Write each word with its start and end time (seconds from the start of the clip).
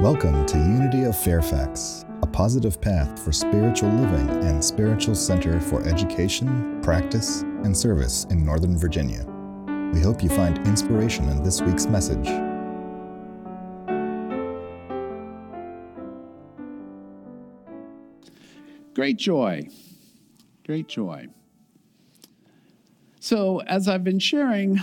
Welcome 0.00 0.46
to 0.46 0.56
Unity 0.56 1.04
of 1.04 1.14
Fairfax, 1.14 2.06
a 2.22 2.26
positive 2.26 2.80
path 2.80 3.22
for 3.22 3.32
spiritual 3.32 3.90
living 3.90 4.30
and 4.44 4.64
spiritual 4.64 5.14
center 5.14 5.60
for 5.60 5.86
education, 5.86 6.80
practice, 6.80 7.42
and 7.42 7.76
service 7.76 8.24
in 8.30 8.42
Northern 8.42 8.78
Virginia. 8.78 9.26
We 9.92 10.00
hope 10.00 10.22
you 10.22 10.30
find 10.30 10.56
inspiration 10.66 11.28
in 11.28 11.42
this 11.42 11.60
week's 11.60 11.84
message. 11.84 12.26
Great 18.94 19.18
joy. 19.18 19.68
Great 20.64 20.88
joy. 20.88 21.26
So, 23.22 23.60
as 23.60 23.86
I've 23.86 24.02
been 24.02 24.18
sharing 24.18 24.80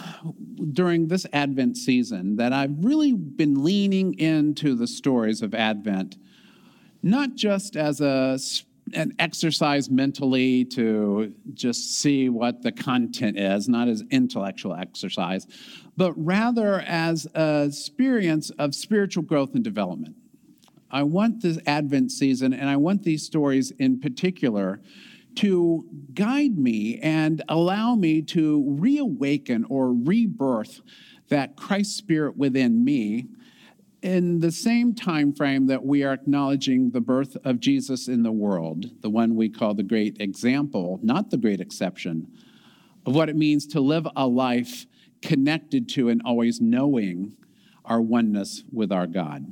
during 0.71 1.07
this 1.07 1.25
Advent 1.33 1.75
season, 1.75 2.35
that 2.35 2.53
I've 2.53 2.83
really 2.85 3.13
been 3.13 3.63
leaning 3.63 4.13
into 4.19 4.75
the 4.75 4.85
stories 4.85 5.41
of 5.41 5.55
Advent, 5.55 6.17
not 7.01 7.33
just 7.33 7.75
as 7.75 7.99
a, 7.99 8.37
an 8.93 9.15
exercise 9.17 9.89
mentally 9.89 10.65
to 10.65 11.33
just 11.55 11.99
see 11.99 12.29
what 12.29 12.61
the 12.61 12.71
content 12.71 13.39
is, 13.39 13.67
not 13.67 13.87
as 13.87 14.03
intellectual 14.11 14.75
exercise, 14.75 15.47
but 15.97 16.13
rather 16.15 16.81
as 16.81 17.25
an 17.33 17.67
experience 17.67 18.51
of 18.51 18.75
spiritual 18.75 19.23
growth 19.23 19.55
and 19.55 19.63
development. 19.63 20.15
I 20.91 21.01
want 21.01 21.41
this 21.41 21.57
Advent 21.65 22.11
season, 22.11 22.53
and 22.53 22.69
I 22.69 22.75
want 22.75 23.01
these 23.01 23.25
stories 23.25 23.71
in 23.79 23.99
particular 23.99 24.79
to 25.37 25.85
guide 26.13 26.57
me 26.57 26.99
and 26.99 27.43
allow 27.47 27.95
me 27.95 28.21
to 28.23 28.63
reawaken 28.79 29.65
or 29.69 29.93
rebirth 29.93 30.81
that 31.29 31.55
Christ 31.55 31.95
spirit 31.95 32.35
within 32.37 32.83
me 32.83 33.27
in 34.01 34.39
the 34.39 34.51
same 34.51 34.93
time 34.93 35.33
frame 35.33 35.67
that 35.67 35.83
we 35.83 36.03
are 36.03 36.13
acknowledging 36.13 36.91
the 36.91 37.01
birth 37.01 37.35
of 37.43 37.59
Jesus 37.59 38.07
in 38.07 38.23
the 38.23 38.31
world, 38.31 38.85
the 39.01 39.09
one 39.09 39.35
we 39.35 39.49
call 39.49 39.73
the 39.73 39.83
great 39.83 40.17
example, 40.19 40.99
not 41.03 41.29
the 41.29 41.37
great 41.37 41.59
exception, 41.59 42.27
of 43.05 43.15
what 43.15 43.29
it 43.29 43.35
means 43.35 43.65
to 43.67 43.79
live 43.79 44.07
a 44.15 44.27
life 44.27 44.85
connected 45.21 45.89
to 45.89 46.09
and 46.09 46.21
always 46.25 46.61
knowing 46.61 47.35
our 47.85 48.01
oneness 48.01 48.63
with 48.71 48.91
our 48.91 49.07
God. 49.07 49.45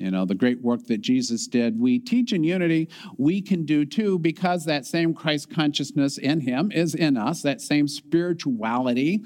You 0.00 0.10
know, 0.10 0.24
the 0.24 0.34
great 0.34 0.62
work 0.62 0.86
that 0.86 1.02
Jesus 1.02 1.46
did, 1.46 1.78
we 1.78 1.98
teach 1.98 2.32
in 2.32 2.42
unity, 2.42 2.88
we 3.18 3.42
can 3.42 3.66
do 3.66 3.84
too 3.84 4.18
because 4.18 4.64
that 4.64 4.86
same 4.86 5.12
Christ 5.12 5.50
consciousness 5.50 6.16
in 6.16 6.40
him 6.40 6.72
is 6.72 6.94
in 6.94 7.18
us, 7.18 7.42
that 7.42 7.60
same 7.60 7.86
spirituality. 7.86 9.22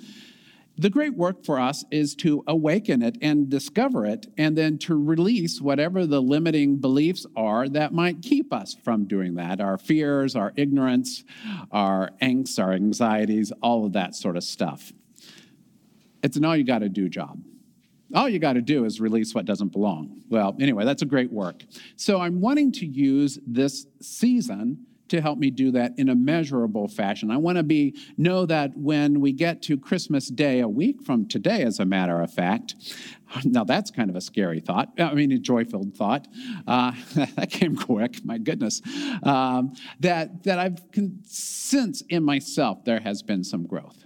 The 0.76 0.90
great 0.90 1.14
work 1.14 1.44
for 1.44 1.60
us 1.60 1.84
is 1.92 2.16
to 2.16 2.42
awaken 2.48 3.02
it 3.02 3.16
and 3.22 3.48
discover 3.48 4.04
it, 4.04 4.26
and 4.36 4.58
then 4.58 4.76
to 4.78 5.00
release 5.00 5.60
whatever 5.60 6.04
the 6.04 6.20
limiting 6.20 6.78
beliefs 6.78 7.24
are 7.36 7.68
that 7.68 7.94
might 7.94 8.22
keep 8.22 8.52
us 8.52 8.74
from 8.82 9.04
doing 9.04 9.36
that 9.36 9.60
our 9.60 9.78
fears, 9.78 10.34
our 10.34 10.52
ignorance, 10.56 11.22
our 11.70 12.10
angst, 12.20 12.58
our 12.58 12.72
anxieties, 12.72 13.52
all 13.62 13.86
of 13.86 13.92
that 13.92 14.16
sort 14.16 14.36
of 14.36 14.42
stuff. 14.42 14.92
It's 16.24 16.36
an 16.36 16.44
all 16.44 16.56
you 16.56 16.64
got 16.64 16.80
to 16.80 16.88
do 16.88 17.08
job. 17.08 17.40
All 18.14 18.28
you 18.28 18.38
got 18.38 18.54
to 18.54 18.62
do 18.62 18.84
is 18.84 19.00
release 19.00 19.34
what 19.34 19.44
doesn't 19.44 19.72
belong. 19.72 20.22
Well, 20.28 20.56
anyway, 20.60 20.84
that's 20.84 21.02
a 21.02 21.06
great 21.06 21.32
work. 21.32 21.64
So 21.96 22.20
I'm 22.20 22.40
wanting 22.40 22.72
to 22.72 22.86
use 22.86 23.38
this 23.46 23.86
season 24.00 24.86
to 25.08 25.20
help 25.20 25.38
me 25.38 25.50
do 25.50 25.70
that 25.72 25.92
in 25.98 26.08
a 26.08 26.14
measurable 26.14 26.88
fashion. 26.88 27.30
I 27.30 27.36
want 27.36 27.58
to 27.58 27.62
be 27.62 27.96
know 28.16 28.46
that 28.46 28.76
when 28.76 29.20
we 29.20 29.32
get 29.32 29.62
to 29.62 29.78
Christmas 29.78 30.28
Day, 30.28 30.60
a 30.60 30.68
week 30.68 31.02
from 31.02 31.26
today, 31.26 31.62
as 31.62 31.78
a 31.78 31.84
matter 31.84 32.20
of 32.20 32.32
fact. 32.32 32.74
Now 33.44 33.64
that's 33.64 33.90
kind 33.90 34.10
of 34.10 34.16
a 34.16 34.20
scary 34.20 34.60
thought. 34.60 34.92
I 34.96 35.12
mean, 35.14 35.32
a 35.32 35.38
joy-filled 35.38 35.96
thought. 35.96 36.28
Uh, 36.68 36.92
that 37.36 37.50
came 37.50 37.74
quick. 37.74 38.24
My 38.24 38.38
goodness. 38.38 38.80
Um, 39.24 39.74
that 40.00 40.44
that 40.44 40.60
I've 40.60 40.90
can 40.92 41.18
sense 41.24 42.02
in 42.08 42.22
myself 42.22 42.84
there 42.84 43.00
has 43.00 43.22
been 43.22 43.42
some 43.42 43.66
growth. 43.66 44.03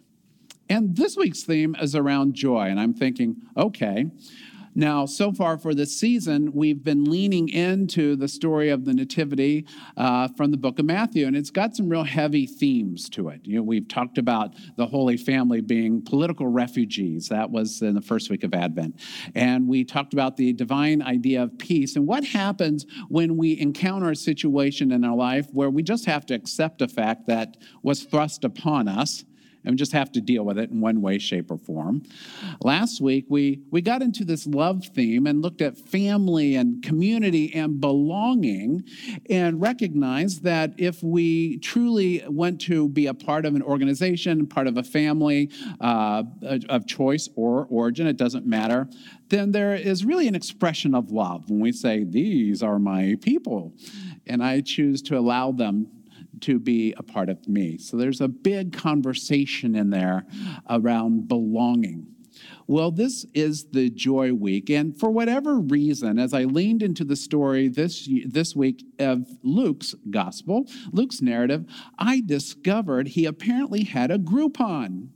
And 0.68 0.96
this 0.96 1.16
week's 1.16 1.42
theme 1.42 1.74
is 1.80 1.94
around 1.94 2.34
joy. 2.34 2.66
And 2.66 2.78
I'm 2.78 2.94
thinking, 2.94 3.36
okay, 3.56 4.06
now, 4.78 5.06
so 5.06 5.32
far 5.32 5.58
for 5.58 5.74
this 5.74 5.98
season, 5.98 6.52
we've 6.52 6.84
been 6.84 7.04
leaning 7.04 7.48
into 7.48 8.14
the 8.14 8.28
story 8.28 8.68
of 8.68 8.84
the 8.84 8.94
Nativity 8.94 9.66
uh, 9.96 10.28
from 10.36 10.52
the 10.52 10.56
book 10.56 10.78
of 10.78 10.84
Matthew, 10.84 11.26
and 11.26 11.36
it's 11.36 11.50
got 11.50 11.74
some 11.74 11.88
real 11.88 12.04
heavy 12.04 12.46
themes 12.46 13.08
to 13.10 13.30
it. 13.30 13.40
You 13.42 13.56
know, 13.56 13.64
we've 13.64 13.88
talked 13.88 14.18
about 14.18 14.54
the 14.76 14.86
Holy 14.86 15.16
Family 15.16 15.60
being 15.60 16.00
political 16.00 16.46
refugees. 16.46 17.28
That 17.28 17.50
was 17.50 17.82
in 17.82 17.96
the 17.96 18.00
first 18.00 18.30
week 18.30 18.44
of 18.44 18.54
Advent. 18.54 19.00
And 19.34 19.66
we 19.66 19.82
talked 19.82 20.12
about 20.12 20.36
the 20.36 20.52
divine 20.52 21.02
idea 21.02 21.42
of 21.42 21.58
peace 21.58 21.96
and 21.96 22.06
what 22.06 22.24
happens 22.24 22.86
when 23.08 23.36
we 23.36 23.58
encounter 23.58 24.10
a 24.10 24.16
situation 24.16 24.92
in 24.92 25.04
our 25.04 25.16
life 25.16 25.48
where 25.52 25.70
we 25.70 25.82
just 25.82 26.04
have 26.04 26.24
to 26.26 26.34
accept 26.34 26.82
a 26.82 26.88
fact 26.88 27.26
that 27.26 27.56
was 27.82 28.04
thrust 28.04 28.44
upon 28.44 28.86
us 28.86 29.24
and 29.64 29.78
just 29.78 29.92
have 29.92 30.12
to 30.12 30.20
deal 30.20 30.44
with 30.44 30.58
it 30.58 30.70
in 30.70 30.80
one 30.80 31.00
way, 31.00 31.18
shape, 31.18 31.50
or 31.50 31.58
form. 31.58 32.02
Last 32.62 33.00
week, 33.00 33.26
we, 33.28 33.62
we 33.70 33.82
got 33.82 34.02
into 34.02 34.24
this 34.24 34.46
love 34.46 34.84
theme 34.94 35.26
and 35.26 35.42
looked 35.42 35.60
at 35.60 35.76
family 35.78 36.54
and 36.56 36.82
community 36.82 37.54
and 37.54 37.80
belonging 37.80 38.84
and 39.28 39.60
recognized 39.60 40.42
that 40.44 40.74
if 40.78 41.02
we 41.02 41.58
truly 41.58 42.22
want 42.26 42.60
to 42.62 42.88
be 42.88 43.06
a 43.06 43.14
part 43.14 43.44
of 43.44 43.54
an 43.54 43.62
organization, 43.62 44.46
part 44.46 44.66
of 44.66 44.76
a 44.76 44.82
family 44.82 45.50
uh, 45.80 46.22
of 46.68 46.86
choice 46.86 47.28
or 47.36 47.66
origin, 47.70 48.06
it 48.06 48.16
doesn't 48.16 48.46
matter, 48.46 48.88
then 49.28 49.52
there 49.52 49.74
is 49.74 50.04
really 50.04 50.28
an 50.28 50.34
expression 50.34 50.94
of 50.94 51.10
love 51.10 51.50
when 51.50 51.60
we 51.60 51.72
say, 51.72 52.04
These 52.04 52.62
are 52.62 52.78
my 52.78 53.16
people. 53.20 53.74
And 54.26 54.42
I 54.42 54.60
choose 54.60 55.02
to 55.02 55.18
allow 55.18 55.52
them 55.52 55.88
to 56.42 56.58
be 56.58 56.94
a 56.96 57.02
part 57.02 57.28
of 57.28 57.48
me. 57.48 57.78
So 57.78 57.96
there's 57.96 58.20
a 58.20 58.28
big 58.28 58.72
conversation 58.72 59.74
in 59.74 59.90
there 59.90 60.26
around 60.68 61.28
belonging. 61.28 62.14
Well, 62.66 62.90
this 62.90 63.24
is 63.34 63.70
the 63.70 63.90
Joy 63.90 64.32
Week, 64.32 64.68
and 64.70 64.98
for 64.98 65.10
whatever 65.10 65.58
reason, 65.58 66.18
as 66.18 66.34
I 66.34 66.44
leaned 66.44 66.82
into 66.82 67.02
the 67.02 67.16
story 67.16 67.68
this, 67.68 68.08
this 68.26 68.54
week 68.54 68.84
of 68.98 69.26
Luke's 69.42 69.94
gospel, 70.10 70.66
Luke's 70.92 71.22
narrative, 71.22 71.64
I 71.98 72.22
discovered 72.24 73.08
he 73.08 73.24
apparently 73.24 73.84
had 73.84 74.10
a 74.10 74.18
Groupon. 74.18 75.08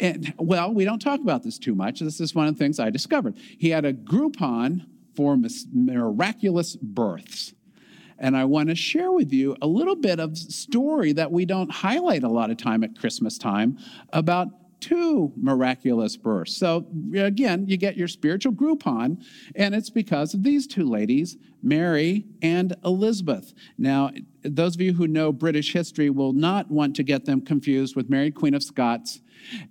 And 0.00 0.34
well, 0.38 0.74
we 0.74 0.84
don't 0.84 0.98
talk 0.98 1.20
about 1.20 1.44
this 1.44 1.58
too 1.58 1.74
much. 1.74 2.00
This 2.00 2.20
is 2.20 2.34
one 2.34 2.48
of 2.48 2.54
the 2.54 2.58
things 2.58 2.78
I 2.78 2.90
discovered. 2.90 3.38
He 3.58 3.70
had 3.70 3.84
a 3.84 3.94
Groupon 3.94 4.84
for 5.16 5.38
miraculous 5.72 6.76
births. 6.76 7.54
And 8.18 8.36
I 8.36 8.44
want 8.44 8.68
to 8.68 8.74
share 8.74 9.12
with 9.12 9.32
you 9.32 9.56
a 9.60 9.66
little 9.66 9.96
bit 9.96 10.20
of 10.20 10.36
story 10.36 11.12
that 11.12 11.30
we 11.30 11.44
don't 11.44 11.70
highlight 11.70 12.22
a 12.22 12.28
lot 12.28 12.50
of 12.50 12.56
time 12.56 12.84
at 12.84 12.98
Christmas 12.98 13.38
time 13.38 13.78
about 14.12 14.48
two 14.80 15.32
miraculous 15.34 16.14
births. 16.14 16.54
So 16.54 16.86
again, 17.16 17.66
you 17.66 17.78
get 17.78 17.96
your 17.96 18.08
spiritual 18.08 18.52
Groupon, 18.52 19.24
and 19.56 19.74
it's 19.74 19.88
because 19.88 20.34
of 20.34 20.42
these 20.42 20.66
two 20.66 20.84
ladies, 20.84 21.38
Mary 21.62 22.26
and 22.42 22.76
Elizabeth. 22.84 23.54
Now, 23.78 24.10
those 24.42 24.74
of 24.74 24.82
you 24.82 24.92
who 24.92 25.08
know 25.08 25.32
British 25.32 25.72
history 25.72 26.10
will 26.10 26.34
not 26.34 26.70
want 26.70 26.96
to 26.96 27.02
get 27.02 27.24
them 27.24 27.40
confused 27.40 27.96
with 27.96 28.10
Mary, 28.10 28.30
Queen 28.30 28.52
of 28.52 28.62
Scots, 28.62 29.22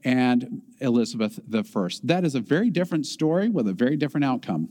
and 0.03 0.63
Elizabeth 0.79 1.39
I. 1.53 1.89
That 2.03 2.25
is 2.25 2.33
a 2.33 2.39
very 2.39 2.71
different 2.71 3.05
story 3.05 3.49
with 3.49 3.67
a 3.67 3.73
very 3.73 3.97
different 3.97 4.25
outcome. 4.25 4.67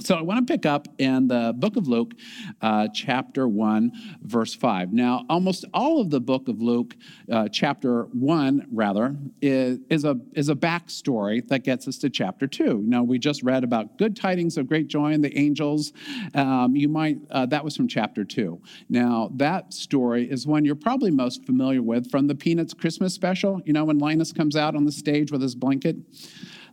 So 0.00 0.14
I 0.14 0.22
want 0.22 0.46
to 0.46 0.52
pick 0.52 0.64
up 0.64 0.86
in 0.98 1.28
the 1.28 1.52
book 1.56 1.76
of 1.76 1.88
Luke, 1.88 2.14
uh, 2.62 2.88
chapter 2.94 3.48
1, 3.48 3.92
verse 4.22 4.54
5. 4.54 4.92
Now, 4.92 5.24
almost 5.28 5.64
all 5.74 6.00
of 6.00 6.10
the 6.10 6.20
book 6.20 6.48
of 6.48 6.62
Luke, 6.62 6.94
uh, 7.30 7.48
chapter 7.48 8.04
1, 8.04 8.68
rather, 8.70 9.16
is, 9.42 9.80
is, 9.90 10.04
a, 10.04 10.16
is 10.34 10.48
a 10.48 10.54
backstory 10.54 11.46
that 11.48 11.64
gets 11.64 11.88
us 11.88 11.98
to 11.98 12.10
chapter 12.10 12.46
2. 12.46 12.82
Now, 12.86 13.02
we 13.02 13.18
just 13.18 13.42
read 13.42 13.64
about 13.64 13.98
good 13.98 14.14
tidings 14.14 14.56
of 14.56 14.68
great 14.68 14.86
joy 14.86 15.12
and 15.12 15.24
the 15.24 15.36
angels. 15.36 15.92
Um, 16.34 16.76
you 16.76 16.88
might, 16.88 17.18
uh, 17.30 17.46
that 17.46 17.64
was 17.64 17.76
from 17.76 17.88
chapter 17.88 18.24
2. 18.24 18.60
Now, 18.88 19.30
that 19.34 19.74
story 19.74 20.30
is 20.30 20.46
one 20.46 20.64
you're 20.64 20.76
probably 20.76 21.10
most 21.10 21.44
familiar 21.44 21.82
with 21.82 22.10
from 22.10 22.28
the 22.28 22.34
Peanuts 22.34 22.72
Christmas 22.72 23.14
special. 23.14 23.60
You 23.64 23.72
know, 23.72 23.84
when 23.84 23.98
Linus 23.98 24.32
comes 24.32 24.54
out 24.54 24.76
on 24.76 24.84
the 24.84 24.92
stage 24.92 25.32
with 25.32 25.42
his 25.42 25.54
blanket. 25.54 25.96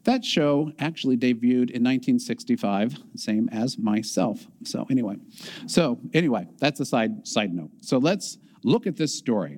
That 0.05 0.23
show 0.23 0.71
actually 0.77 1.17
debuted 1.17 1.71
in 1.71 1.83
1965, 1.83 2.99
same 3.15 3.49
as 3.51 3.79
myself. 3.79 4.45
So 4.63 4.85
anyway, 4.89 5.17
so 5.65 5.99
anyway, 6.13 6.47
that's 6.59 6.79
a 6.79 6.85
side 6.85 7.27
side 7.27 7.53
note. 7.53 7.71
So 7.81 7.97
let's 7.97 8.37
look 8.63 8.85
at 8.85 8.95
this 8.97 9.15
story. 9.15 9.57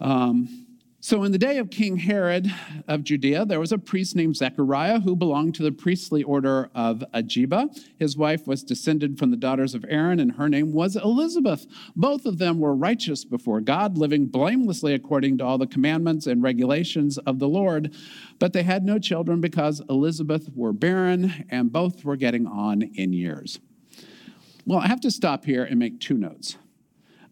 Um, 0.00 0.66
So, 1.00 1.22
in 1.22 1.30
the 1.30 1.38
day 1.38 1.58
of 1.58 1.70
King 1.70 1.98
Herod 1.98 2.52
of 2.88 3.04
Judea, 3.04 3.44
there 3.44 3.60
was 3.60 3.70
a 3.70 3.78
priest 3.78 4.16
named 4.16 4.36
Zechariah 4.36 4.98
who 4.98 5.14
belonged 5.14 5.54
to 5.54 5.62
the 5.62 5.70
priestly 5.70 6.24
order 6.24 6.70
of 6.74 7.04
Abijah. 7.12 7.70
His 8.00 8.16
wife 8.16 8.48
was 8.48 8.64
descended 8.64 9.16
from 9.16 9.30
the 9.30 9.36
daughters 9.36 9.76
of 9.76 9.84
Aaron, 9.88 10.18
and 10.18 10.32
her 10.32 10.48
name 10.48 10.72
was 10.72 10.96
Elizabeth. 10.96 11.68
Both 11.94 12.26
of 12.26 12.38
them 12.38 12.58
were 12.58 12.74
righteous 12.74 13.24
before 13.24 13.60
God, 13.60 13.96
living 13.96 14.26
blamelessly 14.26 14.92
according 14.92 15.38
to 15.38 15.44
all 15.44 15.56
the 15.56 15.68
commandments 15.68 16.26
and 16.26 16.42
regulations 16.42 17.16
of 17.18 17.38
the 17.38 17.48
Lord. 17.48 17.94
But 18.40 18.52
they 18.52 18.64
had 18.64 18.84
no 18.84 18.98
children 18.98 19.40
because 19.40 19.80
Elizabeth 19.88 20.48
were 20.52 20.72
barren, 20.72 21.46
and 21.48 21.70
both 21.70 22.04
were 22.04 22.16
getting 22.16 22.48
on 22.48 22.82
in 22.82 23.12
years. 23.12 23.60
Well, 24.66 24.80
I 24.80 24.88
have 24.88 25.00
to 25.02 25.12
stop 25.12 25.44
here 25.44 25.62
and 25.62 25.78
make 25.78 26.00
two 26.00 26.18
notes. 26.18 26.56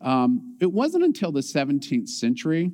Um, 0.01 0.57
it 0.61 0.71
wasn't 0.73 1.03
until 1.03 1.33
the 1.33 1.41
17th 1.41 2.09
century 2.09 2.71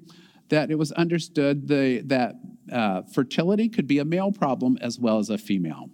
that 0.52 0.70
it 0.70 0.76
was 0.76 0.92
understood 0.92 1.66
the, 1.66 2.02
that 2.04 2.34
uh, 2.70 3.00
fertility 3.10 3.70
could 3.70 3.86
be 3.86 4.00
a 4.00 4.04
male 4.04 4.30
problem 4.30 4.76
as 4.82 4.98
well 4.98 5.18
as 5.18 5.30
a 5.30 5.38
female. 5.38 5.88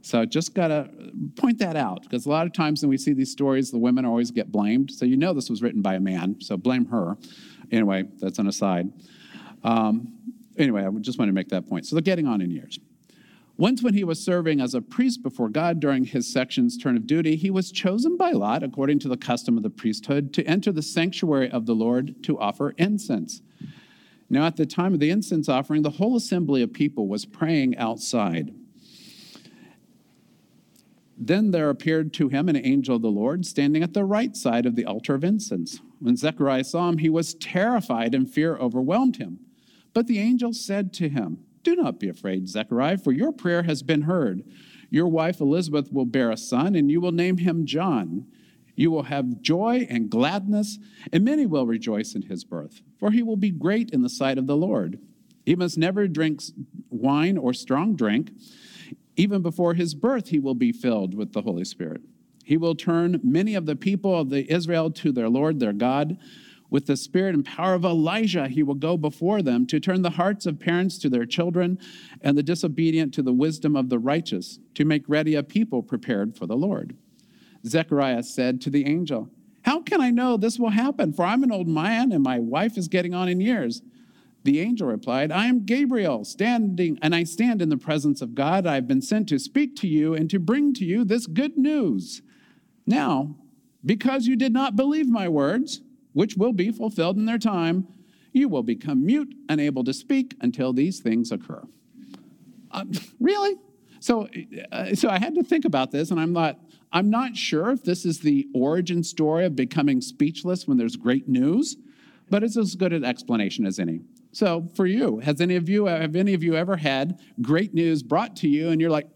So 0.00 0.24
just 0.24 0.54
got 0.54 0.68
to 0.68 0.88
point 1.36 1.58
that 1.58 1.76
out 1.76 2.02
because 2.02 2.24
a 2.24 2.30
lot 2.30 2.46
of 2.46 2.54
times 2.54 2.80
when 2.80 2.88
we 2.88 2.96
see 2.96 3.12
these 3.12 3.30
stories, 3.30 3.70
the 3.70 3.76
women 3.76 4.06
always 4.06 4.30
get 4.30 4.50
blamed. 4.50 4.90
So 4.90 5.04
you 5.04 5.18
know 5.18 5.34
this 5.34 5.50
was 5.50 5.60
written 5.60 5.82
by 5.82 5.96
a 5.96 6.00
man, 6.00 6.40
so 6.40 6.56
blame 6.56 6.86
her. 6.86 7.18
Anyway, 7.70 8.04
that's 8.18 8.38
an 8.38 8.48
aside. 8.48 8.90
Um, 9.62 10.14
anyway, 10.56 10.86
I 10.86 10.90
just 11.00 11.18
want 11.18 11.28
to 11.28 11.34
make 11.34 11.50
that 11.50 11.68
point. 11.68 11.84
So 11.84 11.94
they're 11.94 12.00
getting 12.00 12.26
on 12.26 12.40
in 12.40 12.50
years. 12.50 12.78
Once, 13.58 13.82
when 13.82 13.92
he 13.92 14.04
was 14.04 14.24
serving 14.24 14.58
as 14.62 14.74
a 14.74 14.80
priest 14.80 15.22
before 15.22 15.50
God 15.50 15.80
during 15.80 16.06
his 16.06 16.32
section's 16.32 16.78
turn 16.78 16.96
of 16.96 17.06
duty, 17.06 17.36
he 17.36 17.50
was 17.50 17.70
chosen 17.70 18.16
by 18.16 18.32
Lot, 18.32 18.62
according 18.62 19.00
to 19.00 19.08
the 19.08 19.18
custom 19.18 19.58
of 19.58 19.62
the 19.62 19.70
priesthood, 19.70 20.32
to 20.32 20.42
enter 20.44 20.72
the 20.72 20.80
sanctuary 20.80 21.50
of 21.50 21.66
the 21.66 21.74
Lord 21.74 22.24
to 22.24 22.38
offer 22.40 22.70
incense. 22.78 23.42
Now, 24.32 24.46
at 24.46 24.56
the 24.56 24.64
time 24.64 24.94
of 24.94 24.98
the 25.00 25.10
incense 25.10 25.46
offering, 25.46 25.82
the 25.82 25.90
whole 25.90 26.16
assembly 26.16 26.62
of 26.62 26.72
people 26.72 27.06
was 27.06 27.26
praying 27.26 27.76
outside. 27.76 28.54
Then 31.18 31.50
there 31.50 31.68
appeared 31.68 32.14
to 32.14 32.28
him 32.28 32.48
an 32.48 32.56
angel 32.56 32.96
of 32.96 33.02
the 33.02 33.10
Lord 33.10 33.44
standing 33.44 33.82
at 33.82 33.92
the 33.92 34.06
right 34.06 34.34
side 34.34 34.64
of 34.64 34.74
the 34.74 34.86
altar 34.86 35.14
of 35.14 35.22
incense. 35.22 35.82
When 36.00 36.16
Zechariah 36.16 36.64
saw 36.64 36.88
him, 36.88 36.96
he 36.96 37.10
was 37.10 37.34
terrified 37.34 38.14
and 38.14 38.28
fear 38.28 38.56
overwhelmed 38.56 39.16
him. 39.16 39.40
But 39.92 40.06
the 40.06 40.18
angel 40.18 40.54
said 40.54 40.94
to 40.94 41.10
him, 41.10 41.44
Do 41.62 41.76
not 41.76 42.00
be 42.00 42.08
afraid, 42.08 42.48
Zechariah, 42.48 42.98
for 42.98 43.12
your 43.12 43.32
prayer 43.32 43.64
has 43.64 43.82
been 43.82 44.02
heard. 44.02 44.44
Your 44.88 45.08
wife 45.08 45.42
Elizabeth 45.42 45.92
will 45.92 46.06
bear 46.06 46.30
a 46.30 46.38
son, 46.38 46.74
and 46.74 46.90
you 46.90 47.02
will 47.02 47.12
name 47.12 47.36
him 47.36 47.66
John. 47.66 48.24
You 48.82 48.90
will 48.90 49.04
have 49.04 49.40
joy 49.40 49.86
and 49.88 50.10
gladness, 50.10 50.76
and 51.12 51.24
many 51.24 51.46
will 51.46 51.68
rejoice 51.68 52.16
in 52.16 52.22
his 52.22 52.42
birth, 52.42 52.82
for 52.98 53.12
he 53.12 53.22
will 53.22 53.36
be 53.36 53.52
great 53.52 53.90
in 53.90 54.02
the 54.02 54.08
sight 54.08 54.38
of 54.38 54.48
the 54.48 54.56
Lord. 54.56 54.98
He 55.46 55.54
must 55.54 55.78
never 55.78 56.08
drink 56.08 56.42
wine 56.90 57.38
or 57.38 57.54
strong 57.54 57.94
drink. 57.94 58.32
Even 59.14 59.40
before 59.40 59.74
his 59.74 59.94
birth, 59.94 60.30
he 60.30 60.40
will 60.40 60.56
be 60.56 60.72
filled 60.72 61.14
with 61.14 61.32
the 61.32 61.42
Holy 61.42 61.64
Spirit. 61.64 62.00
He 62.44 62.56
will 62.56 62.74
turn 62.74 63.20
many 63.22 63.54
of 63.54 63.66
the 63.66 63.76
people 63.76 64.18
of 64.18 64.30
the 64.30 64.52
Israel 64.52 64.90
to 64.90 65.12
their 65.12 65.28
Lord, 65.28 65.60
their 65.60 65.72
God. 65.72 66.18
With 66.68 66.86
the 66.86 66.96
spirit 66.96 67.36
and 67.36 67.44
power 67.44 67.74
of 67.74 67.84
Elijah, 67.84 68.48
he 68.48 68.64
will 68.64 68.74
go 68.74 68.96
before 68.96 69.42
them 69.42 69.64
to 69.68 69.78
turn 69.78 70.02
the 70.02 70.10
hearts 70.10 70.44
of 70.44 70.58
parents 70.58 70.98
to 70.98 71.08
their 71.08 71.24
children 71.24 71.78
and 72.20 72.36
the 72.36 72.42
disobedient 72.42 73.14
to 73.14 73.22
the 73.22 73.32
wisdom 73.32 73.76
of 73.76 73.90
the 73.90 74.00
righteous, 74.00 74.58
to 74.74 74.84
make 74.84 75.04
ready 75.06 75.36
a 75.36 75.44
people 75.44 75.84
prepared 75.84 76.36
for 76.36 76.46
the 76.46 76.56
Lord. 76.56 76.96
Zechariah 77.66 78.22
said 78.22 78.60
to 78.62 78.70
the 78.70 78.86
angel, 78.86 79.30
How 79.62 79.80
can 79.80 80.00
I 80.00 80.10
know 80.10 80.36
this 80.36 80.58
will 80.58 80.70
happen? 80.70 81.12
For 81.12 81.24
I'm 81.24 81.42
an 81.42 81.52
old 81.52 81.68
man 81.68 82.12
and 82.12 82.22
my 82.22 82.38
wife 82.38 82.76
is 82.76 82.88
getting 82.88 83.14
on 83.14 83.28
in 83.28 83.40
years. 83.40 83.82
The 84.44 84.60
angel 84.60 84.88
replied, 84.88 85.30
I 85.30 85.46
am 85.46 85.64
Gabriel, 85.64 86.24
standing, 86.24 86.98
and 87.00 87.14
I 87.14 87.22
stand 87.22 87.62
in 87.62 87.68
the 87.68 87.76
presence 87.76 88.20
of 88.20 88.34
God. 88.34 88.66
I've 88.66 88.88
been 88.88 89.02
sent 89.02 89.28
to 89.28 89.38
speak 89.38 89.76
to 89.76 89.88
you 89.88 90.14
and 90.14 90.28
to 90.30 90.40
bring 90.40 90.74
to 90.74 90.84
you 90.84 91.04
this 91.04 91.26
good 91.26 91.56
news. 91.56 92.22
Now, 92.84 93.36
because 93.84 94.26
you 94.26 94.34
did 94.34 94.52
not 94.52 94.74
believe 94.74 95.08
my 95.08 95.28
words, 95.28 95.80
which 96.12 96.36
will 96.36 96.52
be 96.52 96.72
fulfilled 96.72 97.16
in 97.16 97.24
their 97.24 97.38
time, 97.38 97.86
you 98.32 98.48
will 98.48 98.62
become 98.62 99.04
mute, 99.04 99.34
unable 99.48 99.84
to 99.84 99.92
speak 99.92 100.34
until 100.40 100.72
these 100.72 101.00
things 101.00 101.30
occur. 101.30 101.62
Uh, 102.70 102.84
really? 103.20 103.56
So, 104.00 104.28
uh, 104.72 104.94
so 104.94 105.08
I 105.08 105.18
had 105.18 105.34
to 105.36 105.44
think 105.44 105.64
about 105.64 105.92
this, 105.92 106.10
and 106.10 106.18
I'm 106.18 106.32
not. 106.32 106.58
I'm 106.92 107.08
not 107.08 107.36
sure 107.36 107.70
if 107.70 107.84
this 107.84 108.04
is 108.04 108.20
the 108.20 108.46
origin 108.54 109.02
story 109.02 109.46
of 109.46 109.56
becoming 109.56 110.00
speechless 110.00 110.68
when 110.68 110.76
there's 110.76 110.96
great 110.96 111.28
news, 111.28 111.76
but 112.28 112.42
it's 112.42 112.56
as 112.56 112.74
good 112.74 112.92
an 112.92 113.04
explanation 113.04 113.66
as 113.66 113.78
any. 113.78 114.00
So, 114.32 114.68
for 114.74 114.86
you, 114.86 115.18
has 115.20 115.40
any 115.40 115.56
of 115.56 115.68
you 115.68 115.86
have 115.86 116.16
any 116.16 116.34
of 116.34 116.42
you 116.42 116.54
ever 116.54 116.76
had 116.76 117.18
great 117.40 117.74
news 117.74 118.02
brought 118.02 118.36
to 118.36 118.48
you, 118.48 118.70
and 118.70 118.80
you're 118.80 118.90
like, 118.90 119.06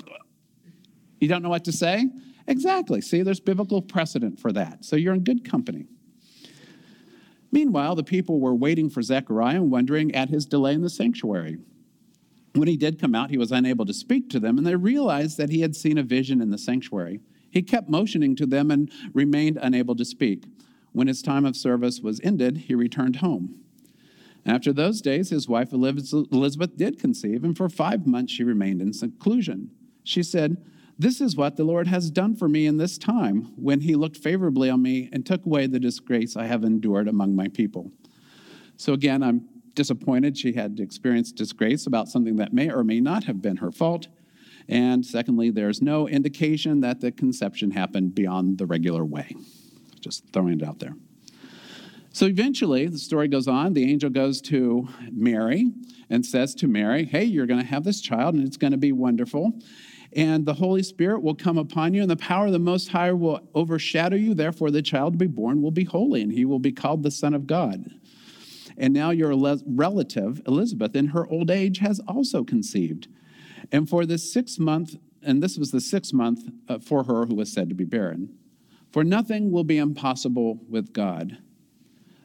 you 1.20 1.28
don't 1.28 1.42
know 1.42 1.48
what 1.48 1.64
to 1.64 1.72
say? 1.72 2.06
Exactly. 2.46 3.00
See, 3.00 3.22
there's 3.22 3.40
biblical 3.40 3.82
precedent 3.82 4.38
for 4.38 4.52
that. 4.52 4.84
So 4.84 4.96
you're 4.96 5.14
in 5.14 5.24
good 5.24 5.48
company. 5.48 5.86
Meanwhile, 7.50 7.94
the 7.94 8.04
people 8.04 8.40
were 8.40 8.54
waiting 8.54 8.90
for 8.90 9.02
Zechariah 9.02 9.56
and 9.56 9.70
wondering 9.70 10.14
at 10.14 10.28
his 10.28 10.44
delay 10.44 10.74
in 10.74 10.82
the 10.82 10.90
sanctuary. 10.90 11.58
When 12.54 12.68
he 12.68 12.76
did 12.76 13.00
come 13.00 13.14
out, 13.14 13.30
he 13.30 13.38
was 13.38 13.52
unable 13.52 13.86
to 13.86 13.94
speak 13.94 14.30
to 14.30 14.40
them, 14.40 14.58
and 14.58 14.66
they 14.66 14.76
realized 14.76 15.38
that 15.38 15.50
he 15.50 15.60
had 15.60 15.74
seen 15.74 15.98
a 15.98 16.02
vision 16.02 16.40
in 16.40 16.50
the 16.50 16.58
sanctuary. 16.58 17.20
He 17.56 17.62
kept 17.62 17.88
motioning 17.88 18.36
to 18.36 18.44
them 18.44 18.70
and 18.70 18.92
remained 19.14 19.56
unable 19.62 19.96
to 19.96 20.04
speak. 20.04 20.44
When 20.92 21.06
his 21.06 21.22
time 21.22 21.46
of 21.46 21.56
service 21.56 22.00
was 22.00 22.20
ended, 22.22 22.58
he 22.58 22.74
returned 22.74 23.16
home. 23.16 23.60
After 24.44 24.74
those 24.74 25.00
days, 25.00 25.30
his 25.30 25.48
wife 25.48 25.72
Elizabeth 25.72 26.76
did 26.76 26.98
conceive, 26.98 27.44
and 27.44 27.56
for 27.56 27.70
five 27.70 28.06
months 28.06 28.34
she 28.34 28.44
remained 28.44 28.82
in 28.82 28.92
seclusion. 28.92 29.70
She 30.04 30.22
said, 30.22 30.58
This 30.98 31.18
is 31.18 31.34
what 31.34 31.56
the 31.56 31.64
Lord 31.64 31.86
has 31.86 32.10
done 32.10 32.36
for 32.36 32.46
me 32.46 32.66
in 32.66 32.76
this 32.76 32.98
time, 32.98 33.50
when 33.56 33.80
he 33.80 33.94
looked 33.94 34.18
favorably 34.18 34.68
on 34.68 34.82
me 34.82 35.08
and 35.10 35.24
took 35.24 35.46
away 35.46 35.66
the 35.66 35.80
disgrace 35.80 36.36
I 36.36 36.44
have 36.44 36.62
endured 36.62 37.08
among 37.08 37.34
my 37.34 37.48
people. 37.48 37.90
So 38.76 38.92
again, 38.92 39.22
I'm 39.22 39.48
disappointed 39.72 40.36
she 40.36 40.52
had 40.52 40.78
experienced 40.78 41.36
disgrace 41.36 41.86
about 41.86 42.10
something 42.10 42.36
that 42.36 42.52
may 42.52 42.70
or 42.70 42.84
may 42.84 43.00
not 43.00 43.24
have 43.24 43.40
been 43.40 43.56
her 43.56 43.72
fault. 43.72 44.08
And 44.68 45.04
secondly, 45.04 45.50
there's 45.50 45.80
no 45.80 46.08
indication 46.08 46.80
that 46.80 47.00
the 47.00 47.12
conception 47.12 47.70
happened 47.70 48.14
beyond 48.14 48.58
the 48.58 48.66
regular 48.66 49.04
way. 49.04 49.34
Just 50.00 50.24
throwing 50.32 50.60
it 50.60 50.62
out 50.62 50.80
there. 50.80 50.94
So 52.12 52.26
eventually, 52.26 52.86
the 52.86 52.98
story 52.98 53.28
goes 53.28 53.46
on. 53.46 53.74
The 53.74 53.90
angel 53.90 54.10
goes 54.10 54.40
to 54.42 54.88
Mary 55.12 55.70
and 56.08 56.24
says 56.24 56.54
to 56.56 56.66
Mary, 56.66 57.04
Hey, 57.04 57.24
you're 57.24 57.46
going 57.46 57.60
to 57.60 57.66
have 57.66 57.84
this 57.84 58.00
child, 58.00 58.34
and 58.34 58.46
it's 58.46 58.56
going 58.56 58.70
to 58.70 58.78
be 58.78 58.92
wonderful. 58.92 59.52
And 60.14 60.46
the 60.46 60.54
Holy 60.54 60.82
Spirit 60.82 61.22
will 61.22 61.34
come 61.34 61.58
upon 61.58 61.92
you, 61.92 62.00
and 62.00 62.10
the 62.10 62.16
power 62.16 62.46
of 62.46 62.52
the 62.52 62.58
Most 62.58 62.88
High 62.88 63.12
will 63.12 63.46
overshadow 63.54 64.16
you. 64.16 64.32
Therefore, 64.32 64.70
the 64.70 64.80
child 64.80 65.12
to 65.12 65.18
be 65.18 65.26
born 65.26 65.60
will 65.60 65.70
be 65.70 65.84
holy, 65.84 66.22
and 66.22 66.32
he 66.32 66.46
will 66.46 66.58
be 66.58 66.72
called 66.72 67.02
the 67.02 67.10
Son 67.10 67.34
of 67.34 67.46
God. 67.46 67.90
And 68.78 68.94
now 68.94 69.10
your 69.10 69.34
relative, 69.66 70.40
Elizabeth, 70.46 70.96
in 70.96 71.08
her 71.08 71.26
old 71.26 71.50
age, 71.50 71.78
has 71.78 72.00
also 72.08 72.44
conceived. 72.44 73.08
And 73.72 73.88
for 73.88 74.06
this 74.06 74.32
sixth 74.32 74.58
month, 74.58 74.96
and 75.22 75.42
this 75.42 75.58
was 75.58 75.70
the 75.70 75.80
sixth 75.80 76.12
month 76.12 76.40
uh, 76.68 76.78
for 76.78 77.04
her 77.04 77.26
who 77.26 77.34
was 77.34 77.52
said 77.52 77.68
to 77.68 77.74
be 77.74 77.84
barren. 77.84 78.34
For 78.92 79.04
nothing 79.04 79.50
will 79.50 79.64
be 79.64 79.78
impossible 79.78 80.60
with 80.68 80.92
God. 80.92 81.38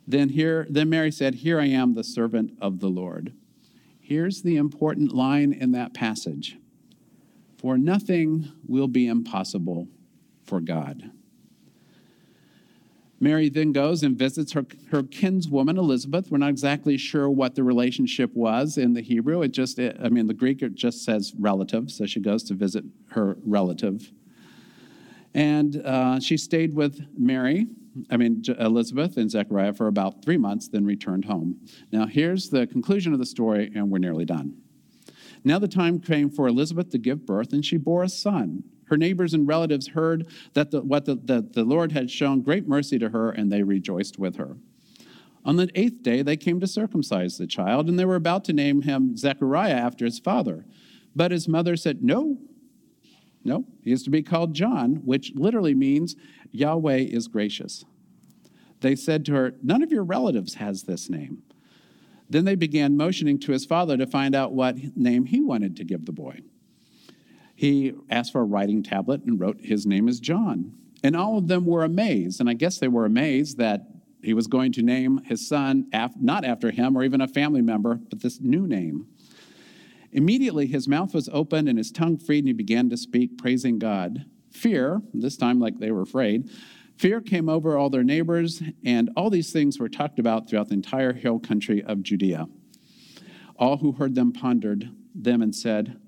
Then 0.07 0.29
here, 0.29 0.67
then 0.69 0.89
Mary 0.89 1.11
said, 1.11 1.35
Here 1.35 1.59
I 1.59 1.65
am, 1.65 1.93
the 1.93 2.03
servant 2.03 2.57
of 2.61 2.79
the 2.79 2.89
Lord. 2.89 3.33
Here's 3.99 4.41
the 4.41 4.57
important 4.57 5.13
line 5.13 5.53
in 5.53 5.71
that 5.71 5.93
passage. 5.93 6.57
For 7.57 7.77
nothing 7.77 8.51
will 8.67 8.87
be 8.87 9.07
impossible 9.07 9.87
for 10.43 10.59
God. 10.59 11.11
Mary 13.21 13.49
then 13.49 13.71
goes 13.71 14.01
and 14.01 14.17
visits 14.17 14.51
her, 14.53 14.65
her 14.89 15.03
kinswoman 15.03 15.77
Elizabeth. 15.77 16.31
We're 16.31 16.39
not 16.39 16.49
exactly 16.49 16.97
sure 16.97 17.29
what 17.29 17.53
the 17.53 17.63
relationship 17.63 18.33
was 18.33 18.79
in 18.79 18.95
the 18.95 19.01
Hebrew. 19.01 19.43
It 19.43 19.49
just, 19.49 19.77
it, 19.77 19.95
I 20.03 20.09
mean, 20.09 20.25
the 20.25 20.33
Greek 20.33 20.63
it 20.63 20.73
just 20.73 21.05
says 21.05 21.31
relative, 21.39 21.91
so 21.91 22.07
she 22.07 22.19
goes 22.19 22.41
to 22.45 22.55
visit 22.55 22.83
her 23.11 23.37
relative. 23.45 24.11
And 25.35 25.85
uh, 25.85 26.19
she 26.19 26.35
stayed 26.35 26.73
with 26.73 27.05
Mary, 27.15 27.67
I 28.09 28.17
mean, 28.17 28.43
Elizabeth 28.59 29.17
and 29.17 29.29
Zechariah 29.29 29.73
for 29.73 29.87
about 29.87 30.23
three 30.23 30.37
months, 30.37 30.67
then 30.67 30.83
returned 30.83 31.25
home. 31.25 31.59
Now, 31.91 32.07
here's 32.07 32.49
the 32.49 32.65
conclusion 32.65 33.13
of 33.13 33.19
the 33.19 33.25
story, 33.25 33.71
and 33.75 33.91
we're 33.91 33.99
nearly 33.99 34.25
done. 34.25 34.57
Now 35.43 35.59
the 35.59 35.67
time 35.67 35.99
came 35.99 36.29
for 36.29 36.47
Elizabeth 36.47 36.89
to 36.89 36.97
give 36.97 37.25
birth, 37.25 37.53
and 37.53 37.63
she 37.63 37.77
bore 37.77 38.03
a 38.03 38.09
son. 38.09 38.63
Her 38.91 38.97
neighbors 38.97 39.33
and 39.33 39.47
relatives 39.47 39.87
heard 39.87 40.27
that 40.53 40.71
the, 40.71 40.81
what 40.81 41.05
the, 41.05 41.15
the, 41.15 41.41
the 41.41 41.63
Lord 41.63 41.93
had 41.93 42.11
shown 42.11 42.41
great 42.41 42.67
mercy 42.67 42.99
to 42.99 43.07
her, 43.07 43.31
and 43.31 43.49
they 43.49 43.63
rejoiced 43.63 44.19
with 44.19 44.35
her. 44.35 44.57
On 45.45 45.55
the 45.55 45.69
eighth 45.75 46.03
day, 46.03 46.21
they 46.21 46.35
came 46.35 46.59
to 46.59 46.67
circumcise 46.67 47.37
the 47.37 47.47
child, 47.47 47.87
and 47.87 47.97
they 47.97 48.03
were 48.03 48.17
about 48.17 48.43
to 48.45 48.53
name 48.53 48.81
him 48.81 49.15
Zechariah 49.15 49.75
after 49.75 50.03
his 50.03 50.19
father. 50.19 50.65
But 51.15 51.31
his 51.31 51.47
mother 51.47 51.77
said, 51.77 52.03
No, 52.03 52.37
no, 53.45 53.63
he 53.81 53.93
is 53.93 54.03
to 54.03 54.09
be 54.09 54.23
called 54.23 54.53
John, 54.53 54.97
which 55.05 55.31
literally 55.35 55.73
means 55.73 56.17
Yahweh 56.51 56.97
is 56.97 57.29
gracious. 57.29 57.85
They 58.81 58.97
said 58.97 59.23
to 59.27 59.33
her, 59.33 59.55
None 59.63 59.83
of 59.83 59.93
your 59.93 60.03
relatives 60.03 60.55
has 60.55 60.83
this 60.83 61.09
name. 61.09 61.43
Then 62.29 62.43
they 62.43 62.55
began 62.55 62.97
motioning 62.97 63.39
to 63.39 63.53
his 63.53 63.65
father 63.65 63.95
to 63.95 64.05
find 64.05 64.35
out 64.35 64.51
what 64.51 64.97
name 64.97 65.27
he 65.27 65.39
wanted 65.39 65.77
to 65.77 65.85
give 65.85 66.05
the 66.05 66.11
boy. 66.11 66.41
He 67.61 67.93
asked 68.09 68.31
for 68.31 68.41
a 68.41 68.45
writing 68.45 68.81
tablet 68.81 69.21
and 69.23 69.39
wrote, 69.39 69.59
His 69.61 69.85
name 69.85 70.07
is 70.07 70.19
John. 70.19 70.73
And 71.03 71.15
all 71.15 71.37
of 71.37 71.47
them 71.47 71.67
were 71.67 71.83
amazed. 71.83 72.39
And 72.39 72.49
I 72.49 72.53
guess 72.53 72.79
they 72.79 72.87
were 72.87 73.05
amazed 73.05 73.59
that 73.59 73.85
he 74.23 74.33
was 74.33 74.47
going 74.47 74.71
to 74.71 74.81
name 74.81 75.21
his 75.25 75.47
son 75.47 75.85
af- 75.93 76.15
not 76.19 76.43
after 76.43 76.71
him 76.71 76.97
or 76.97 77.03
even 77.03 77.21
a 77.21 77.27
family 77.27 77.61
member, 77.61 77.99
but 78.09 78.23
this 78.23 78.41
new 78.41 78.65
name. 78.65 79.05
Immediately 80.11 80.65
his 80.65 80.87
mouth 80.87 81.13
was 81.13 81.29
opened 81.31 81.69
and 81.69 81.77
his 81.77 81.91
tongue 81.91 82.17
freed, 82.17 82.39
and 82.39 82.47
he 82.47 82.53
began 82.53 82.89
to 82.89 82.97
speak, 82.97 83.37
praising 83.37 83.77
God. 83.77 84.25
Fear, 84.49 85.03
this 85.13 85.37
time 85.37 85.59
like 85.59 85.77
they 85.77 85.91
were 85.91 86.01
afraid, 86.01 86.49
fear 86.97 87.21
came 87.21 87.47
over 87.47 87.77
all 87.77 87.91
their 87.91 88.03
neighbors, 88.03 88.63
and 88.83 89.11
all 89.15 89.29
these 89.29 89.53
things 89.53 89.77
were 89.77 89.87
talked 89.87 90.17
about 90.17 90.49
throughout 90.49 90.69
the 90.69 90.73
entire 90.73 91.13
hill 91.13 91.37
country 91.37 91.83
of 91.83 92.01
Judea. 92.01 92.47
All 93.55 93.77
who 93.77 93.91
heard 93.91 94.15
them 94.15 94.33
pondered 94.33 94.89
them 95.13 95.43
and 95.43 95.53
said, 95.53 95.99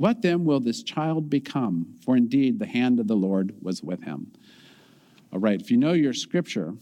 What 0.00 0.22
then 0.22 0.46
will 0.46 0.60
this 0.60 0.82
child 0.82 1.28
become? 1.28 1.94
For 2.02 2.16
indeed 2.16 2.58
the 2.58 2.64
hand 2.64 3.00
of 3.00 3.06
the 3.06 3.14
Lord 3.14 3.54
was 3.60 3.82
with 3.82 4.02
him. 4.02 4.32
All 5.30 5.38
right, 5.38 5.60
if 5.60 5.70
you 5.70 5.76
know 5.76 5.92
your 5.92 6.14
scripture, 6.14 6.72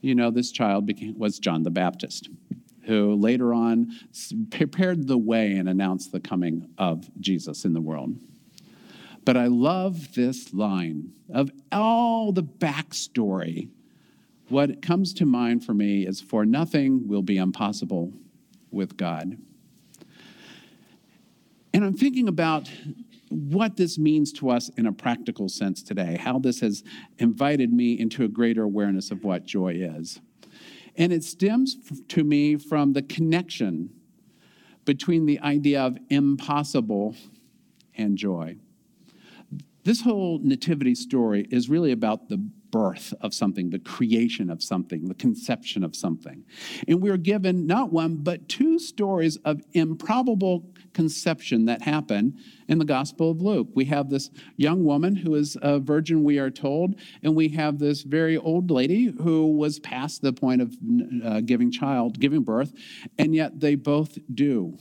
you 0.00 0.14
know 0.14 0.30
this 0.30 0.50
child 0.50 0.86
became, 0.86 1.18
was 1.18 1.38
John 1.38 1.62
the 1.62 1.70
Baptist 1.70 2.30
who 2.86 3.14
later 3.16 3.52
on 3.52 3.92
prepared 4.50 5.06
the 5.06 5.18
way 5.18 5.56
and 5.56 5.68
announced 5.68 6.10
the 6.10 6.20
coming 6.20 6.70
of 6.78 7.06
Jesus 7.20 7.66
in 7.66 7.74
the 7.74 7.82
world. 7.82 8.16
But 9.26 9.36
I 9.36 9.48
love 9.48 10.14
this 10.14 10.54
line 10.54 11.12
of 11.28 11.50
all 11.70 12.32
the 12.32 12.44
backstory. 12.44 13.68
What 14.48 14.80
comes 14.80 15.12
to 15.14 15.26
mind 15.26 15.66
for 15.66 15.74
me 15.74 16.06
is 16.06 16.22
for 16.22 16.46
nothing 16.46 17.08
will 17.08 17.20
be 17.20 17.36
impossible 17.36 18.14
with 18.70 18.96
God. 18.96 19.36
And 21.76 21.84
I'm 21.84 21.92
thinking 21.94 22.26
about 22.26 22.70
what 23.28 23.76
this 23.76 23.98
means 23.98 24.32
to 24.32 24.48
us 24.48 24.70
in 24.78 24.86
a 24.86 24.92
practical 24.92 25.46
sense 25.46 25.82
today, 25.82 26.16
how 26.18 26.38
this 26.38 26.60
has 26.60 26.82
invited 27.18 27.70
me 27.70 28.00
into 28.00 28.24
a 28.24 28.28
greater 28.28 28.62
awareness 28.62 29.10
of 29.10 29.24
what 29.24 29.44
joy 29.44 29.74
is. 29.74 30.18
And 30.96 31.12
it 31.12 31.22
stems 31.22 31.76
to 32.08 32.24
me 32.24 32.56
from 32.56 32.94
the 32.94 33.02
connection 33.02 33.90
between 34.86 35.26
the 35.26 35.38
idea 35.40 35.82
of 35.82 35.98
impossible 36.08 37.14
and 37.94 38.16
joy. 38.16 38.56
This 39.86 40.00
whole 40.00 40.40
nativity 40.42 40.96
story 40.96 41.46
is 41.48 41.68
really 41.68 41.92
about 41.92 42.28
the 42.28 42.38
birth 42.38 43.14
of 43.20 43.32
something, 43.32 43.70
the 43.70 43.78
creation 43.78 44.50
of 44.50 44.60
something, 44.60 45.06
the 45.06 45.14
conception 45.14 45.84
of 45.84 45.94
something. 45.94 46.44
And 46.88 47.00
we're 47.00 47.16
given 47.16 47.68
not 47.68 47.92
one, 47.92 48.16
but 48.16 48.48
two 48.48 48.80
stories 48.80 49.36
of 49.44 49.62
improbable 49.74 50.74
conception 50.92 51.66
that 51.66 51.82
happened 51.82 52.36
in 52.66 52.80
the 52.80 52.84
Gospel 52.84 53.30
of 53.30 53.40
Luke. 53.40 53.68
We 53.76 53.84
have 53.84 54.10
this 54.10 54.28
young 54.56 54.84
woman 54.84 55.14
who 55.14 55.36
is 55.36 55.56
a 55.62 55.78
virgin, 55.78 56.24
we 56.24 56.40
are 56.40 56.50
told, 56.50 56.96
and 57.22 57.36
we 57.36 57.50
have 57.50 57.78
this 57.78 58.02
very 58.02 58.36
old 58.36 58.72
lady 58.72 59.14
who 59.22 59.56
was 59.56 59.78
past 59.78 60.20
the 60.20 60.32
point 60.32 60.62
of 60.62 60.76
uh, 61.24 61.42
giving 61.42 61.70
child, 61.70 62.18
giving 62.18 62.42
birth, 62.42 62.72
and 63.18 63.36
yet 63.36 63.60
they 63.60 63.76
both 63.76 64.18
do. 64.34 64.76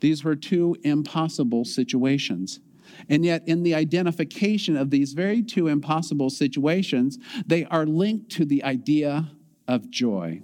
These 0.00 0.24
were 0.24 0.36
two 0.36 0.76
impossible 0.82 1.64
situations. 1.64 2.60
And 3.08 3.24
yet, 3.24 3.42
in 3.46 3.62
the 3.62 3.74
identification 3.74 4.76
of 4.76 4.90
these 4.90 5.12
very 5.12 5.42
two 5.42 5.68
impossible 5.68 6.30
situations, 6.30 7.18
they 7.46 7.64
are 7.64 7.86
linked 7.86 8.30
to 8.32 8.44
the 8.44 8.62
idea 8.62 9.30
of 9.66 9.90
joy. 9.90 10.42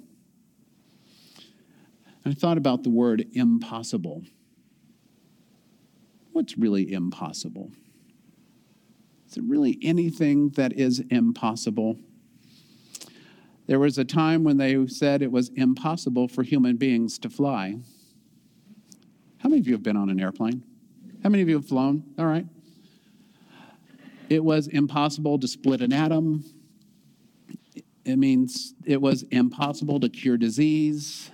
I 2.25 2.33
thought 2.35 2.59
about 2.59 2.83
the 2.83 2.91
word 2.91 3.27
impossible. 3.33 4.23
What's 6.33 6.57
really 6.57 6.93
impossible? 6.93 7.71
Is 9.29 9.37
it 9.37 9.45
really 9.45 9.79
anything 9.83 10.51
that 10.51 10.73
is 10.73 11.01
impossible? 11.11 11.99
There 13.67 13.79
was 13.79 13.99
a 13.99 14.05
time 14.05 14.45
when 14.45 14.57
they 14.57 14.87
said 14.87 15.23
it 15.23 15.33
was 15.33 15.51
impossible 15.57 16.29
for 16.29 16.43
human 16.43 16.77
beings 16.77 17.19
to 17.21 17.31
fly. 17.31 17.79
How 19.43 19.49
many 19.49 19.59
of 19.59 19.67
you 19.67 19.73
have 19.73 19.83
been 19.83 19.97
on 19.97 20.09
an 20.09 20.21
airplane? 20.21 20.63
How 21.25 21.29
many 21.29 21.43
of 21.43 21.49
you 21.49 21.57
have 21.57 21.67
flown? 21.67 22.05
All 22.17 22.27
right. 22.27 22.47
It 24.29 24.45
was 24.45 24.69
impossible 24.69 25.37
to 25.41 25.49
split 25.49 25.81
an 25.81 25.93
atom. 25.93 26.45
It 28.05 28.17
means 28.17 28.75
it 28.85 29.01
was 29.01 29.25
impossible 29.25 29.99
to 29.99 30.09
cure 30.09 30.37
disease. 30.37 31.33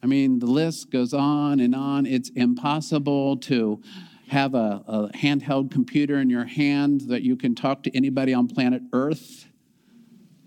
I 0.00 0.06
mean, 0.06 0.38
the 0.38 0.46
list 0.46 0.92
goes 0.92 1.12
on 1.12 1.58
and 1.58 1.74
on. 1.74 2.06
It's 2.06 2.30
impossible 2.30 3.38
to 3.38 3.82
have 4.28 4.54
a, 4.54 4.84
a, 4.86 5.08
handheld 5.12 5.72
computer 5.72 6.20
in 6.20 6.30
your 6.30 6.44
hand 6.44 7.02
that 7.08 7.22
you 7.22 7.36
can 7.36 7.56
talk 7.56 7.82
to 7.82 7.96
anybody 7.96 8.32
on 8.32 8.46
planet 8.46 8.82
Earth. 8.92 9.46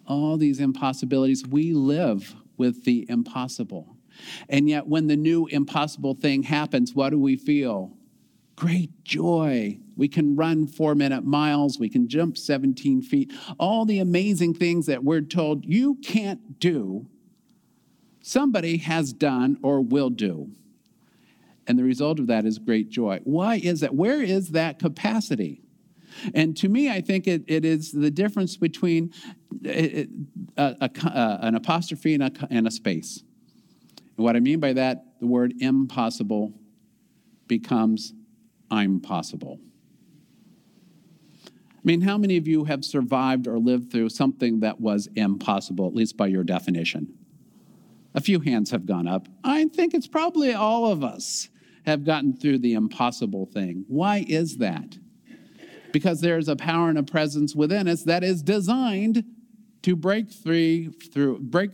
All 0.07 0.37
these 0.37 0.61
impossibilities. 0.61 1.45
We 1.45 1.73
live 1.73 2.33
with 2.55 2.85
the 2.85 3.05
impossible. 3.09 3.96
And 4.50 4.69
yet, 4.69 4.88
when 4.88 5.07
the 5.07 5.17
new 5.17 5.47
impossible 5.47 6.15
thing 6.15 6.43
happens, 6.43 6.93
what 6.93 7.09
do 7.09 7.19
we 7.19 7.36
feel? 7.36 7.97
Great 8.55 9.03
joy. 9.03 9.79
We 9.95 10.07
can 10.07 10.36
run 10.36 10.67
four 10.67 10.95
minute 10.95 11.24
miles. 11.24 11.79
We 11.79 11.89
can 11.89 12.07
jump 12.07 12.38
17 12.38 13.01
feet. 13.01 13.31
All 13.59 13.86
the 13.86 14.00
amazing 14.00 14.55
things 14.55 14.88
that 14.88 15.03
we're 15.03 15.21
told 15.21 15.65
you 15.65 15.95
can't 15.95 16.59
do, 16.59 17.07
somebody 18.21 18.77
has 18.77 19.13
done 19.13 19.57
or 19.62 19.81
will 19.81 20.09
do. 20.09 20.51
And 21.67 21.77
the 21.77 21.83
result 21.83 22.19
of 22.19 22.27
that 22.27 22.45
is 22.45 22.59
great 22.59 22.89
joy. 22.89 23.19
Why 23.25 23.55
is 23.55 23.81
that? 23.81 23.93
Where 23.93 24.21
is 24.21 24.51
that 24.51 24.79
capacity? 24.79 25.62
And 26.33 26.55
to 26.57 26.69
me, 26.69 26.89
I 26.89 27.01
think 27.01 27.27
it, 27.27 27.43
it 27.47 27.65
is 27.65 27.91
the 27.91 28.09
difference 28.09 28.57
between 28.57 29.13
a, 29.65 30.07
a, 30.57 30.75
a, 30.81 31.39
an 31.41 31.55
apostrophe 31.55 32.13
and 32.13 32.24
a, 32.24 32.31
and 32.50 32.67
a 32.67 32.71
space. 32.71 33.24
And 34.17 34.24
what 34.24 34.36
I 34.36 34.39
mean 34.39 34.59
by 34.59 34.74
that, 34.74 35.05
the 35.19 35.27
word 35.27 35.53
impossible 35.59 36.53
becomes 37.47 38.13
I'm 38.69 39.00
possible. 39.00 39.59
I 41.45 41.79
mean, 41.83 42.01
how 42.01 42.17
many 42.17 42.36
of 42.36 42.47
you 42.47 42.65
have 42.65 42.83
survived 42.83 43.47
or 43.47 43.59
lived 43.59 43.91
through 43.91 44.09
something 44.09 44.59
that 44.59 44.81
was 44.81 45.07
impossible, 45.15 45.88
at 45.88 45.93
least 45.93 46.17
by 46.17 46.27
your 46.27 46.43
definition? 46.43 47.13
A 48.13 48.19
few 48.19 48.41
hands 48.41 48.71
have 48.71 48.86
gone 48.86 49.07
up. 49.07 49.29
I 49.43 49.65
think 49.65 49.93
it's 49.93 50.07
probably 50.07 50.53
all 50.53 50.91
of 50.91 51.03
us 51.03 51.47
have 51.86 52.03
gotten 52.03 52.36
through 52.36 52.57
the 52.59 52.74
impossible 52.74 53.45
thing. 53.45 53.86
Why 53.88 54.25
is 54.27 54.57
that? 54.57 54.97
Because 55.93 56.19
there's 56.19 56.50
a 56.50 56.55
power 56.57 56.89
and 56.89 56.97
a 56.97 57.03
presence 57.03 57.55
within 57.55 57.88
us 57.88 58.03
that 58.03 58.24
is 58.24 58.43
designed 58.43 59.24
to 59.83 59.95
break 59.95 60.31
free 60.33 60.89
through 61.13 61.39
break 61.39 61.71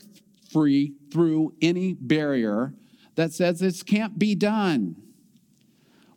free 0.51 0.93
through 1.13 1.53
any 1.62 1.93
barrier 1.93 2.74
that 3.15 3.32
says 3.32 3.60
this 3.60 3.84
can't 3.84 4.17
be 4.17 4.34
done. 4.34 4.96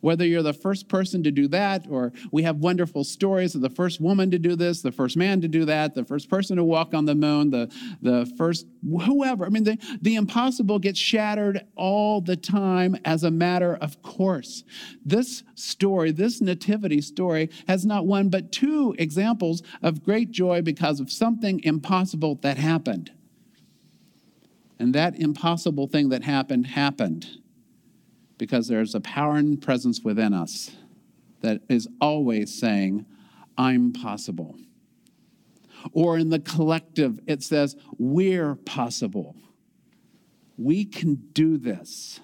Whether 0.01 0.25
you're 0.25 0.43
the 0.43 0.53
first 0.53 0.87
person 0.87 1.23
to 1.23 1.31
do 1.31 1.47
that, 1.49 1.87
or 1.89 2.13
we 2.31 2.43
have 2.43 2.57
wonderful 2.57 3.03
stories 3.03 3.55
of 3.55 3.61
the 3.61 3.69
first 3.69 3.99
woman 3.99 4.29
to 4.31 4.39
do 4.39 4.55
this, 4.55 4.81
the 4.81 4.91
first 4.91 5.17
man 5.17 5.41
to 5.41 5.47
do 5.47 5.65
that, 5.65 5.95
the 5.95 6.05
first 6.05 6.29
person 6.29 6.55
to 6.57 6.63
walk 6.63 6.93
on 6.93 7.05
the 7.05 7.15
moon, 7.15 7.49
the, 7.49 7.71
the 8.01 8.31
first 8.37 8.67
whoever. 9.05 9.45
I 9.45 9.49
mean, 9.49 9.63
the, 9.63 9.77
the 10.01 10.15
impossible 10.15 10.79
gets 10.79 10.99
shattered 10.99 11.65
all 11.75 12.21
the 12.21 12.35
time 12.35 12.95
as 13.05 13.23
a 13.23 13.31
matter 13.31 13.75
of 13.75 14.01
course. 14.01 14.63
This 15.03 15.43
story, 15.55 16.11
this 16.11 16.41
nativity 16.41 17.01
story, 17.01 17.49
has 17.67 17.85
not 17.85 18.05
one 18.05 18.29
but 18.29 18.51
two 18.51 18.95
examples 18.99 19.63
of 19.81 20.03
great 20.03 20.31
joy 20.31 20.61
because 20.61 20.99
of 20.99 21.11
something 21.11 21.59
impossible 21.63 22.35
that 22.43 22.57
happened. 22.57 23.11
And 24.79 24.93
that 24.93 25.19
impossible 25.19 25.87
thing 25.87 26.09
that 26.09 26.23
happened 26.23 26.67
happened 26.67 27.27
because 28.37 28.67
there's 28.67 28.93
a 28.93 29.01
power 29.01 29.35
and 29.35 29.61
presence 29.61 30.01
within 30.01 30.33
us 30.33 30.71
that 31.41 31.61
is 31.69 31.87
always 31.99 32.57
saying, 32.57 33.05
I'm 33.57 33.91
possible. 33.91 34.55
Or 35.93 36.17
in 36.17 36.29
the 36.29 36.39
collective, 36.39 37.19
it 37.27 37.43
says, 37.43 37.75
We're 37.97 38.55
possible. 38.55 39.35
We 40.57 40.85
can 40.85 41.15
do 41.33 41.57
this 41.57 42.19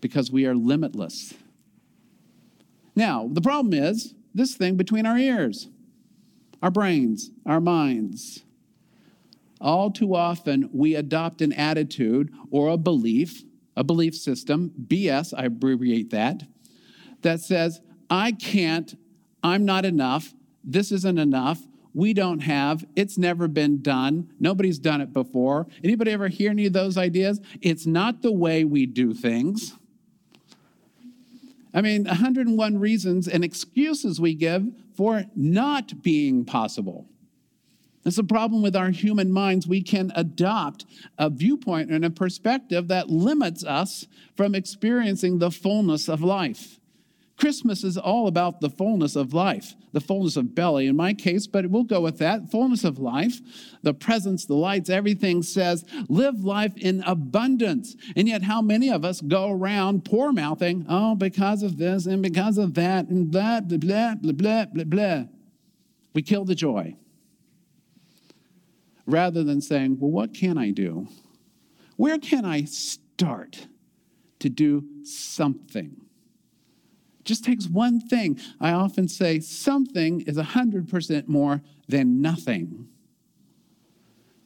because 0.00 0.30
we 0.30 0.46
are 0.46 0.54
limitless. 0.54 1.34
Now, 2.94 3.28
the 3.30 3.40
problem 3.40 3.72
is 3.72 4.14
this 4.34 4.54
thing 4.54 4.76
between 4.76 5.06
our 5.06 5.16
ears, 5.16 5.68
our 6.62 6.70
brains, 6.70 7.30
our 7.46 7.60
minds. 7.60 8.44
All 9.62 9.90
too 9.90 10.14
often, 10.14 10.68
we 10.72 10.94
adopt 10.94 11.40
an 11.40 11.54
attitude 11.54 12.30
or 12.50 12.68
a 12.68 12.76
belief 12.76 13.42
a 13.76 13.84
belief 13.84 14.14
system, 14.14 14.72
BS, 14.86 15.32
I 15.36 15.46
abbreviate 15.46 16.10
that, 16.10 16.44
that 17.22 17.40
says, 17.40 17.80
I 18.10 18.32
can't, 18.32 18.98
I'm 19.42 19.64
not 19.64 19.84
enough, 19.84 20.34
this 20.62 20.92
isn't 20.92 21.18
enough, 21.18 21.60
we 21.94 22.14
don't 22.14 22.40
have. 22.40 22.86
It's 22.96 23.18
never 23.18 23.48
been 23.48 23.82
done. 23.82 24.30
Nobody's 24.40 24.78
done 24.78 25.02
it 25.02 25.12
before. 25.12 25.66
Anybody 25.84 26.12
ever 26.12 26.28
hear 26.28 26.50
any 26.50 26.64
of 26.64 26.72
those 26.72 26.96
ideas? 26.96 27.38
It's 27.60 27.84
not 27.84 28.22
the 28.22 28.32
way 28.32 28.64
we 28.64 28.86
do 28.86 29.12
things. 29.12 29.74
I 31.74 31.82
mean, 31.82 32.04
101 32.04 32.78
reasons 32.78 33.28
and 33.28 33.44
excuses 33.44 34.18
we 34.18 34.34
give 34.34 34.68
for 34.96 35.24
not 35.36 36.02
being 36.02 36.46
possible. 36.46 37.06
That's 38.02 38.16
the 38.16 38.24
problem 38.24 38.62
with 38.62 38.74
our 38.74 38.90
human 38.90 39.30
minds. 39.30 39.66
We 39.66 39.82
can 39.82 40.12
adopt 40.16 40.86
a 41.18 41.30
viewpoint 41.30 41.90
and 41.90 42.04
a 42.04 42.10
perspective 42.10 42.88
that 42.88 43.10
limits 43.10 43.64
us 43.64 44.06
from 44.36 44.54
experiencing 44.54 45.38
the 45.38 45.50
fullness 45.50 46.08
of 46.08 46.20
life. 46.22 46.80
Christmas 47.36 47.82
is 47.82 47.96
all 47.96 48.28
about 48.28 48.60
the 48.60 48.70
fullness 48.70 49.16
of 49.16 49.32
life, 49.34 49.74
the 49.92 50.00
fullness 50.00 50.36
of 50.36 50.54
belly 50.54 50.86
in 50.86 50.94
my 50.94 51.12
case, 51.12 51.46
but 51.46 51.66
we'll 51.66 51.82
go 51.82 52.00
with 52.00 52.18
that. 52.18 52.50
Fullness 52.50 52.84
of 52.84 52.98
life, 52.98 53.40
the 53.82 53.94
presence, 53.94 54.44
the 54.44 54.54
lights, 54.54 54.90
everything 54.90 55.42
says 55.42 55.84
live 56.08 56.44
life 56.44 56.76
in 56.76 57.02
abundance. 57.04 57.96
And 58.14 58.28
yet, 58.28 58.44
how 58.44 58.62
many 58.62 58.90
of 58.90 59.04
us 59.04 59.20
go 59.20 59.50
around 59.50 60.04
poor 60.04 60.32
mouthing, 60.32 60.86
oh, 60.88 61.16
because 61.16 61.62
of 61.62 61.78
this 61.78 62.06
and 62.06 62.22
because 62.22 62.58
of 62.58 62.74
that 62.74 63.08
and 63.08 63.30
blah, 63.30 63.60
blah, 63.60 63.78
blah, 63.78 64.14
blah, 64.14 64.32
blah, 64.32 64.64
blah, 64.66 64.84
blah. 64.84 65.24
We 66.14 66.22
kill 66.22 66.44
the 66.44 66.54
joy. 66.54 66.96
Rather 69.06 69.42
than 69.42 69.60
saying, 69.60 69.98
well, 69.98 70.10
what 70.10 70.32
can 70.32 70.56
I 70.56 70.70
do? 70.70 71.08
Where 71.96 72.18
can 72.18 72.44
I 72.44 72.64
start 72.64 73.66
to 74.38 74.48
do 74.48 74.84
something? 75.04 75.96
It 77.20 77.24
just 77.24 77.44
takes 77.44 77.66
one 77.68 78.00
thing. 78.00 78.38
I 78.60 78.72
often 78.72 79.08
say 79.08 79.40
something 79.40 80.22
is 80.22 80.36
100% 80.36 81.28
more 81.28 81.62
than 81.88 82.20
nothing. 82.20 82.88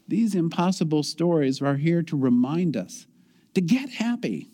These 0.09 0.35
impossible 0.35 1.03
stories 1.03 1.61
are 1.61 1.77
here 1.77 2.03
to 2.03 2.17
remind 2.17 2.77
us 2.77 3.07
to 3.55 3.61
get 3.61 3.89
happy, 3.89 4.51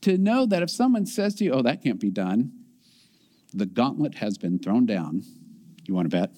to 0.00 0.16
know 0.16 0.46
that 0.46 0.62
if 0.62 0.70
someone 0.70 1.06
says 1.06 1.34
to 1.36 1.44
you, 1.44 1.52
oh, 1.52 1.62
that 1.62 1.82
can't 1.82 2.00
be 2.00 2.10
done, 2.10 2.52
the 3.52 3.66
gauntlet 3.66 4.16
has 4.16 4.38
been 4.38 4.58
thrown 4.58 4.86
down. 4.86 5.22
You 5.86 5.94
want 5.94 6.10
to 6.10 6.16
bet? 6.16 6.30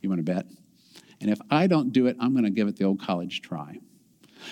You 0.00 0.08
want 0.08 0.20
to 0.20 0.22
bet? 0.22 0.46
And 1.20 1.30
if 1.30 1.40
I 1.50 1.66
don't 1.66 1.92
do 1.92 2.06
it, 2.06 2.16
I'm 2.20 2.32
going 2.32 2.44
to 2.44 2.50
give 2.50 2.68
it 2.68 2.76
the 2.76 2.84
old 2.84 3.00
college 3.00 3.42
try. 3.42 3.80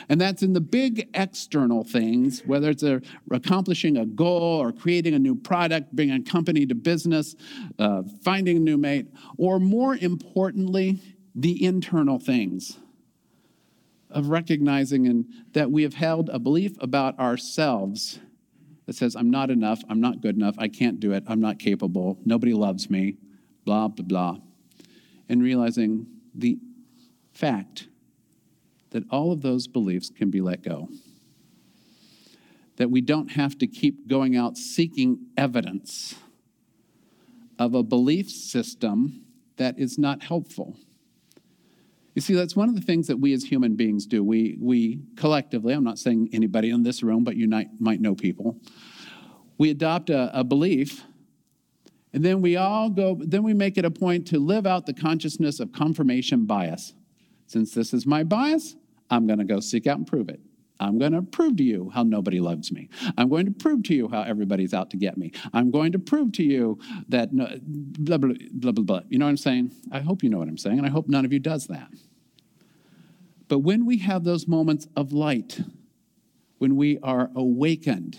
And 0.09 0.21
that's 0.21 0.43
in 0.43 0.53
the 0.53 0.61
big 0.61 1.09
external 1.15 1.85
things, 1.85 2.43
whether 2.45 2.71
it's 2.71 2.83
a, 2.83 3.01
accomplishing 3.31 3.97
a 3.97 4.07
goal 4.07 4.61
or 4.61 4.73
creating 4.73 5.15
a 5.15 5.19
new 5.19 5.35
product, 5.35 5.95
bringing 5.95 6.17
a 6.17 6.23
company 6.23 6.67
to 6.67 6.75
business, 6.75 7.37
uh, 7.79 8.03
finding 8.23 8.57
a 8.57 8.61
new 8.61 8.77
mate, 8.77 9.07
or 9.39 9.59
more 9.59 9.97
importantly, 9.97 11.01
the 11.35 11.65
internal 11.65 12.19
things 12.19 12.79
of 14.11 14.29
recognizing 14.29 15.07
and 15.07 15.27
that 15.53 15.71
we 15.71 15.83
have 15.83 15.95
held 15.95 16.31
a 16.31 16.39
belief 16.39 16.73
about 16.81 17.19
ourselves 17.19 18.19
that 18.87 18.95
says, 18.95 19.17
I'm 19.17 19.31
not 19.31 19.51
enough, 19.51 19.83
I'm 19.89 20.01
not 20.01 20.21
good 20.21 20.37
enough, 20.37 20.55
I 20.59 20.69
can't 20.69 21.01
do 21.01 21.13
it, 21.13 21.25
I'm 21.27 21.41
not 21.41 21.59
capable, 21.59 22.19
nobody 22.25 22.55
loves 22.55 22.89
me, 22.89 23.17
blah, 23.65 23.89
blah, 23.89 24.05
blah. 24.05 24.37
And 25.29 25.43
realizing 25.43 26.07
the 26.37 26.59
fact 27.33 27.89
that 28.91 29.05
all 29.11 29.33
of 29.33 29.43
those 29.43 29.67
beliefs 29.67 30.11
can 30.11 30.31
be 30.31 30.41
let 30.41 30.63
go. 30.63 30.89
That 32.77 32.91
we 32.91 33.01
don't 33.01 33.33
have 33.33 33.59
to 33.59 33.67
keep 33.67 34.07
going 34.07 34.37
out 34.37 34.57
seeking 34.57 35.27
evidence 35.37 36.15
of 37.59 37.75
a 37.75 37.83
belief 37.83 38.31
system 38.31 39.25
that 39.57 39.79
is 39.79 39.99
not 39.99 40.23
helpful. 40.23 40.77
You 42.15 42.23
see, 42.23 42.35
that's 42.35 42.57
one 42.57 42.69
of 42.69 42.75
the 42.75 42.81
things 42.81 43.07
that 43.09 43.19
we 43.19 43.33
as 43.35 43.45
human 43.45 43.77
beings 43.77 44.07
do. 44.07 44.25
We, 44.25 44.57
we 44.61 45.01
collectively, 45.17 45.75
I'm 45.75 45.85
not 45.85 45.99
saying 45.99 46.31
anybody 46.33 46.71
in 46.71 46.83
this 46.83 47.03
room, 47.03 47.25
but 47.25 47.37
you 47.37 47.49
might, 47.49 48.01
know 48.01 48.15
people, 48.15 48.57
we 49.59 49.71
adopt 49.71 50.11
a, 50.11 50.31
a 50.39 50.45
belief 50.45 51.05
and 52.17 52.25
then 52.25 52.41
we 52.41 52.57
all 52.57 52.89
go, 52.89 53.21
then 53.21 53.43
we 53.43 53.53
make 53.53 53.77
it 53.77 53.85
a 53.85 53.91
point 53.91 54.27
to 54.29 54.39
live 54.39 54.67
out 54.67 54.87
the 54.87 54.95
consciousness 54.95 55.61
of 55.61 55.71
confirmation 55.71 56.47
bias. 56.47 56.95
Since 57.47 57.75
this 57.75 57.93
is 57.93 58.07
my 58.07 58.25
bias, 58.25 58.75
I'm 59.11 59.27
going 59.27 59.39
to 59.39 59.45
go 59.45 59.61
seek 59.61 59.87
out 59.87 59.99
and 59.99 60.07
prove 60.07 60.31
it. 60.31 60.41
I'm 60.81 60.99
going 60.99 61.13
to 61.13 61.21
prove 61.21 61.59
to 61.59 61.63
you 61.63 61.91
how 61.93 62.05
nobody 62.05 62.41
loves 62.41 62.73
me. 62.73 62.89
I'm 63.19 63.29
going 63.29 63.45
to 63.45 63.53
prove 63.53 63.83
to 63.85 63.95
you 63.95 64.09
how 64.09 64.23
everybody's 64.23 64.73
out 64.73 64.89
to 64.93 64.97
get 64.97 65.19
me. 65.19 65.31
I'm 65.53 65.71
going 65.71 65.93
to 65.93 65.99
prove 65.99 66.33
to 66.33 66.43
you 66.43 66.79
that 67.11 67.35
no, 67.35 67.51
blah, 67.63 68.17
blah, 68.17 68.33
blah, 68.51 68.73
blah, 68.73 68.85
blah. 68.85 69.01
You 69.11 69.19
know 69.19 69.27
what 69.27 69.31
I'm 69.33 69.37
saying? 69.37 69.73
I 69.93 70.01
hope 70.01 70.23
you 70.23 70.31
know 70.31 70.39
what 70.39 70.49
I'm 70.49 70.57
saying, 70.57 70.79
and 70.79 70.87
I 70.87 70.91
hope 70.91 71.09
none 71.09 71.27
of 71.27 71.35
you 71.35 71.39
does 71.39 71.67
that. 71.67 71.91
But 73.47 73.59
when 73.59 73.85
we 73.85 73.99
have 73.99 74.25
those 74.25 74.49
moments 74.49 74.89
of 74.97 75.13
light, 75.13 75.61
when 76.57 76.77
we 76.77 76.99
are 77.03 77.31
awakened, 77.37 78.19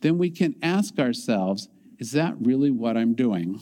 then 0.00 0.18
we 0.18 0.30
can 0.30 0.56
ask 0.62 0.98
ourselves, 0.98 1.70
is 1.98 2.12
that 2.12 2.34
really 2.40 2.70
what 2.70 2.96
I'm 2.96 3.14
doing? 3.14 3.60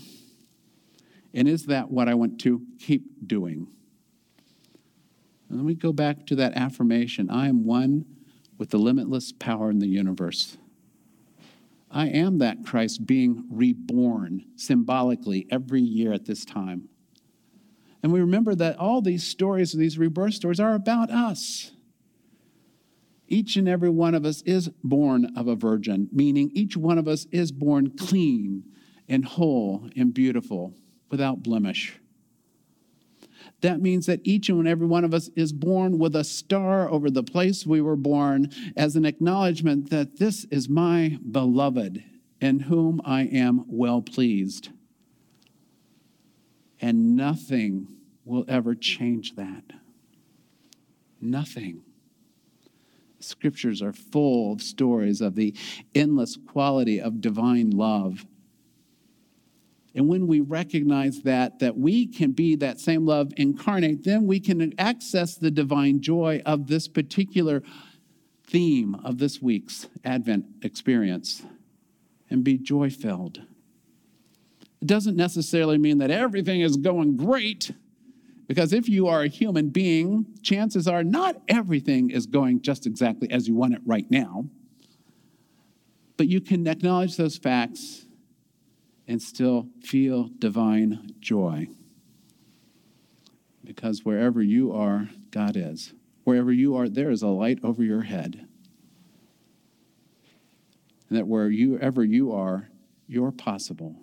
And 1.33 1.47
is 1.47 1.67
that 1.67 1.91
what 1.91 2.09
I 2.09 2.15
want 2.15 2.41
to 2.41 2.63
keep 2.79 3.05
doing? 3.27 3.69
And 5.49 5.59
then 5.59 5.67
we 5.67 5.75
go 5.75 5.93
back 5.93 6.27
to 6.27 6.37
that 6.37 6.55
affirmation 6.55 7.29
I 7.31 7.49
am 7.49 7.65
one 7.65 8.05
with 8.59 8.71
the 8.71 8.79
limitless 8.79 9.33
power 9.33 9.71
in 9.71 9.79
the 9.79 9.89
universe. 9.89 10.57
I 11.91 12.07
am 12.07 12.39
that 12.39 12.65
Christ 12.65 13.07
being 13.07 13.45
reborn 13.51 14.45
symbolically 14.55 15.47
every 15.51 15.81
year 15.81 16.13
at 16.13 16.25
this 16.25 16.45
time. 16.45 16.89
And 18.03 18.13
we 18.13 18.21
remember 18.21 18.55
that 18.55 18.77
all 18.79 19.03
these 19.03 19.25
stories, 19.25 19.73
these 19.73 19.99
rebirth 19.99 20.35
stories, 20.35 20.61
are 20.61 20.75
about 20.75 21.11
us. 21.11 21.73
Each 23.31 23.57
and 23.57 23.67
every 23.67 23.89
one 23.89 24.15
of 24.15 24.27
us 24.27 24.43
is 24.43 24.69
born 24.85 25.33
of 25.37 25.49
a 25.49 25.57
virgin, 25.57 26.09
meaning 26.13 26.51
each 26.53 26.77
one 26.77 26.99
of 26.99 27.09
us 27.09 27.27
is 27.31 27.51
born 27.51 27.97
clean 27.97 28.65
and 29.09 29.25
whole 29.25 29.89
and 29.97 30.13
beautiful, 30.13 30.75
without 31.11 31.43
blemish 31.43 32.01
that 33.61 33.81
means 33.81 34.07
that 34.07 34.21
each 34.25 34.49
and 34.49 34.67
every 34.67 34.87
one 34.87 35.05
of 35.05 35.15
us 35.15 35.29
is 35.37 35.53
born 35.53 35.99
with 35.99 36.17
a 36.17 36.25
star 36.25 36.89
over 36.89 37.11
the 37.11 37.23
place 37.23 37.67
we 37.67 37.81
were 37.81 37.97
born 37.97 38.51
as 38.77 38.97
an 38.97 39.05
acknowledgement 39.05 39.91
that 39.91 40.19
this 40.19 40.45
is 40.51 40.69
my 40.69 41.19
beloved 41.31 42.03
in 42.41 42.61
whom 42.61 43.01
I 43.05 43.23
am 43.23 43.65
well 43.69 44.01
pleased. 44.01 44.71
And 46.81 47.15
nothing 47.17 47.89
will 48.25 48.47
ever 48.49 48.75
change 48.75 49.35
that. 49.37 49.65
Nothing. 51.21 51.83
Scriptures 53.21 53.83
are 53.83 53.93
full 53.93 54.53
of 54.53 54.63
stories 54.63 55.21
of 55.21 55.35
the 55.35 55.55
endless 55.95 56.37
quality 56.37 57.01
of 57.01 57.21
divine 57.21 57.71
love 57.71 58.25
and 59.95 60.09
when 60.09 60.27
we 60.27 60.41
recognize 60.41 61.23
that, 61.23 61.59
that 61.59 61.77
we 61.77 62.07
can 62.07 62.33
be 62.33 62.55
that 62.57 62.79
same 62.79 63.07
love 63.07 63.33
incarnate, 63.37 64.05
then 64.05 64.27
we 64.27 64.39
can 64.39 64.73
access 64.79 65.37
the 65.37 65.51
divine 65.51 66.01
joy 66.01 66.43
of 66.47 66.69
this 66.69 66.87
particular 66.87 67.63
theme 68.47 68.95
of 69.05 69.19
this 69.19 69.43
week's 69.43 69.89
Advent 70.05 70.45
experience 70.63 71.43
and 72.29 72.45
be 72.45 72.57
joy 72.57 72.91
filled. 72.91 73.43
It 74.81 74.87
doesn't 74.87 75.17
necessarily 75.17 75.77
mean 75.77 75.99
that 75.99 76.11
everything 76.11 76.61
is 76.61 76.77
going 76.77 77.17
great, 77.17 77.73
because 78.51 78.73
if 78.73 78.89
you 78.89 79.07
are 79.07 79.23
a 79.23 79.29
human 79.29 79.69
being, 79.69 80.27
chances 80.43 80.89
are 80.89 81.05
not 81.05 81.37
everything 81.47 82.11
is 82.11 82.27
going 82.27 82.61
just 82.61 82.85
exactly 82.85 83.31
as 83.31 83.47
you 83.47 83.55
want 83.55 83.75
it 83.75 83.81
right 83.87 84.11
now. 84.11 84.45
But 86.17 86.27
you 86.27 86.41
can 86.41 86.67
acknowledge 86.67 87.17
those 87.17 87.39
facts 87.39 88.07
and 89.07 89.23
still 89.23 89.69
feel 89.85 90.31
divine 90.41 91.15
joy. 91.21 91.69
Because 93.63 94.05
wherever 94.05 94.43
you 94.43 94.73
are, 94.73 95.11
God 95.31 95.57
is. 95.57 95.95
Wherever 96.25 96.51
you 96.51 96.75
are, 96.75 96.89
there 96.89 97.13
is 97.13 97.23
a 97.23 97.29
light 97.29 97.61
over 97.63 97.85
your 97.85 98.03
head. 98.03 98.49
And 101.09 101.17
that 101.17 101.29
wherever 101.29 102.03
you 102.03 102.33
are, 102.33 102.69
you're 103.07 103.31
possible. 103.31 103.95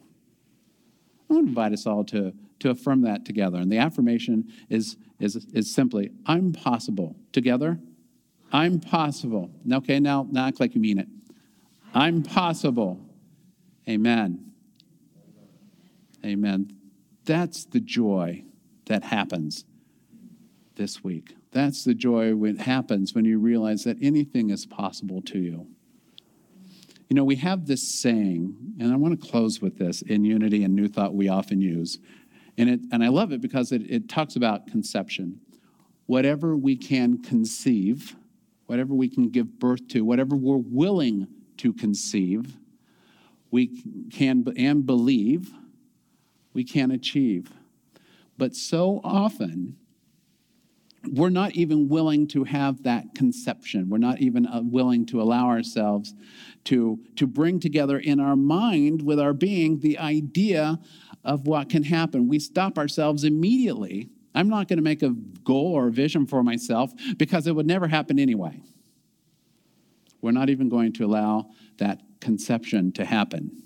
I 1.29 1.33
want 1.33 1.45
to 1.45 1.49
invite 1.49 1.73
us 1.73 1.85
all 1.85 2.03
to, 2.05 2.33
to 2.59 2.69
affirm 2.69 3.01
that 3.01 3.25
together. 3.25 3.57
And 3.57 3.71
the 3.71 3.77
affirmation 3.77 4.51
is, 4.69 4.97
is, 5.19 5.35
is 5.53 5.73
simply, 5.73 6.11
I'm 6.25 6.53
possible. 6.53 7.15
Together, 7.31 7.79
I'm 8.51 8.79
possible. 8.79 9.51
Okay, 9.71 9.99
now, 9.99 10.27
now 10.31 10.47
act 10.47 10.59
like 10.59 10.73
you 10.73 10.81
mean 10.81 10.99
it. 10.99 11.07
I'm 11.93 12.23
possible. 12.23 12.99
Amen. 13.89 14.51
Amen. 16.25 16.73
That's 17.25 17.65
the 17.65 17.79
joy 17.79 18.43
that 18.85 19.03
happens 19.03 19.65
this 20.75 21.03
week. 21.03 21.35
That's 21.51 21.83
the 21.83 21.93
joy 21.93 22.33
that 22.35 22.59
happens 22.59 23.13
when 23.13 23.25
you 23.25 23.39
realize 23.39 23.83
that 23.83 23.97
anything 24.01 24.49
is 24.49 24.65
possible 24.65 25.21
to 25.23 25.39
you. 25.39 25.67
You 27.09 27.15
know, 27.15 27.23
we 27.23 27.35
have 27.37 27.65
this 27.65 27.87
saying, 27.87 28.55
and 28.79 28.91
I 28.91 28.95
want 28.97 29.19
to 29.19 29.27
close 29.27 29.61
with 29.61 29.77
this 29.77 30.01
in 30.01 30.25
Unity 30.25 30.63
and 30.63 30.75
New 30.75 30.87
Thought 30.87 31.13
we 31.13 31.29
often 31.29 31.61
use, 31.61 31.99
And, 32.57 32.69
it, 32.69 32.79
and 32.91 33.03
I 33.03 33.07
love 33.09 33.31
it 33.31 33.41
because 33.41 33.71
it, 33.71 33.89
it 33.89 34.09
talks 34.09 34.35
about 34.35 34.67
conception. 34.67 35.39
Whatever 36.07 36.55
we 36.57 36.75
can 36.75 37.21
conceive, 37.21 38.15
whatever 38.65 38.93
we 38.93 39.09
can 39.09 39.29
give 39.29 39.59
birth 39.59 39.87
to, 39.89 40.01
whatever 40.01 40.35
we're 40.35 40.57
willing 40.57 41.27
to 41.57 41.73
conceive, 41.73 42.57
we 43.51 43.67
can 44.11 44.45
and 44.57 44.85
believe, 44.85 45.51
we 46.53 46.63
can 46.63 46.91
achieve. 46.91 47.51
But 48.37 48.55
so 48.55 49.01
often, 49.03 49.77
we're 51.11 51.29
not 51.29 51.53
even 51.53 51.87
willing 51.87 52.27
to 52.27 52.43
have 52.43 52.83
that 52.83 53.15
conception. 53.15 53.89
We're 53.89 53.97
not 53.97 54.19
even 54.19 54.45
uh, 54.45 54.61
willing 54.63 55.05
to 55.07 55.21
allow 55.21 55.47
ourselves 55.47 56.13
to, 56.67 56.99
to 57.15 57.25
bring 57.25 57.61
together 57.61 57.97
in 57.97 58.19
our 58.19 58.35
mind 58.35 59.01
with 59.01 59.21
our 59.21 59.33
being 59.33 59.79
the 59.79 59.97
idea 59.97 60.77
of 61.23 61.47
what 61.47 61.69
can 61.69 61.83
happen. 61.83 62.27
We 62.27 62.39
stop 62.39 62.77
ourselves 62.77 63.23
immediately. 63.23 64.09
I'm 64.35 64.49
not 64.49 64.67
going 64.67 64.77
to 64.77 64.83
make 64.83 65.01
a 65.01 65.15
goal 65.45 65.73
or 65.73 65.87
a 65.87 65.91
vision 65.91 66.27
for 66.27 66.43
myself 66.43 66.91
because 67.15 67.47
it 67.47 67.55
would 67.55 67.65
never 67.65 67.87
happen 67.87 68.19
anyway. 68.19 68.61
We're 70.21 70.31
not 70.31 70.49
even 70.49 70.67
going 70.67 70.91
to 70.93 71.05
allow 71.05 71.51
that 71.77 72.01
conception 72.19 72.91
to 72.93 73.05
happen. 73.05 73.63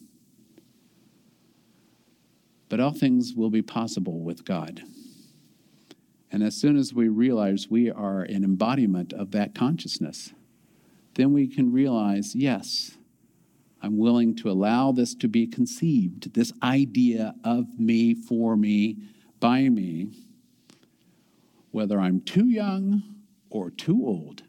But 2.69 2.79
all 2.79 2.93
things 2.93 3.33
will 3.35 3.49
be 3.49 3.63
possible 3.63 4.21
with 4.21 4.45
God. 4.45 4.83
And 6.31 6.43
as 6.43 6.55
soon 6.55 6.77
as 6.77 6.93
we 6.93 7.07
realize 7.07 7.67
we 7.67 7.89
are 7.89 8.21
an 8.21 8.43
embodiment 8.43 9.11
of 9.11 9.31
that 9.31 9.55
consciousness, 9.55 10.33
then 11.15 11.34
we 11.34 11.47
can 11.47 11.71
realize 11.71 12.36
yes, 12.36 12.97
I'm 13.82 13.97
willing 13.97 14.36
to 14.38 14.50
allow 14.50 14.91
this 14.91 15.15
to 15.15 15.28
be 15.28 15.47
conceived, 15.47 16.34
this 16.34 16.54
idea 16.62 17.34
of 17.43 17.80
me, 17.80 18.13
for 18.13 18.56
me, 18.56 18.97
by 19.39 19.69
me, 19.69 20.12
whether 21.71 22.00
I'm 22.00 22.21
too 22.21 22.47
young 22.47 23.04
or 23.50 23.71
too 23.71 24.06
old. 24.06 24.43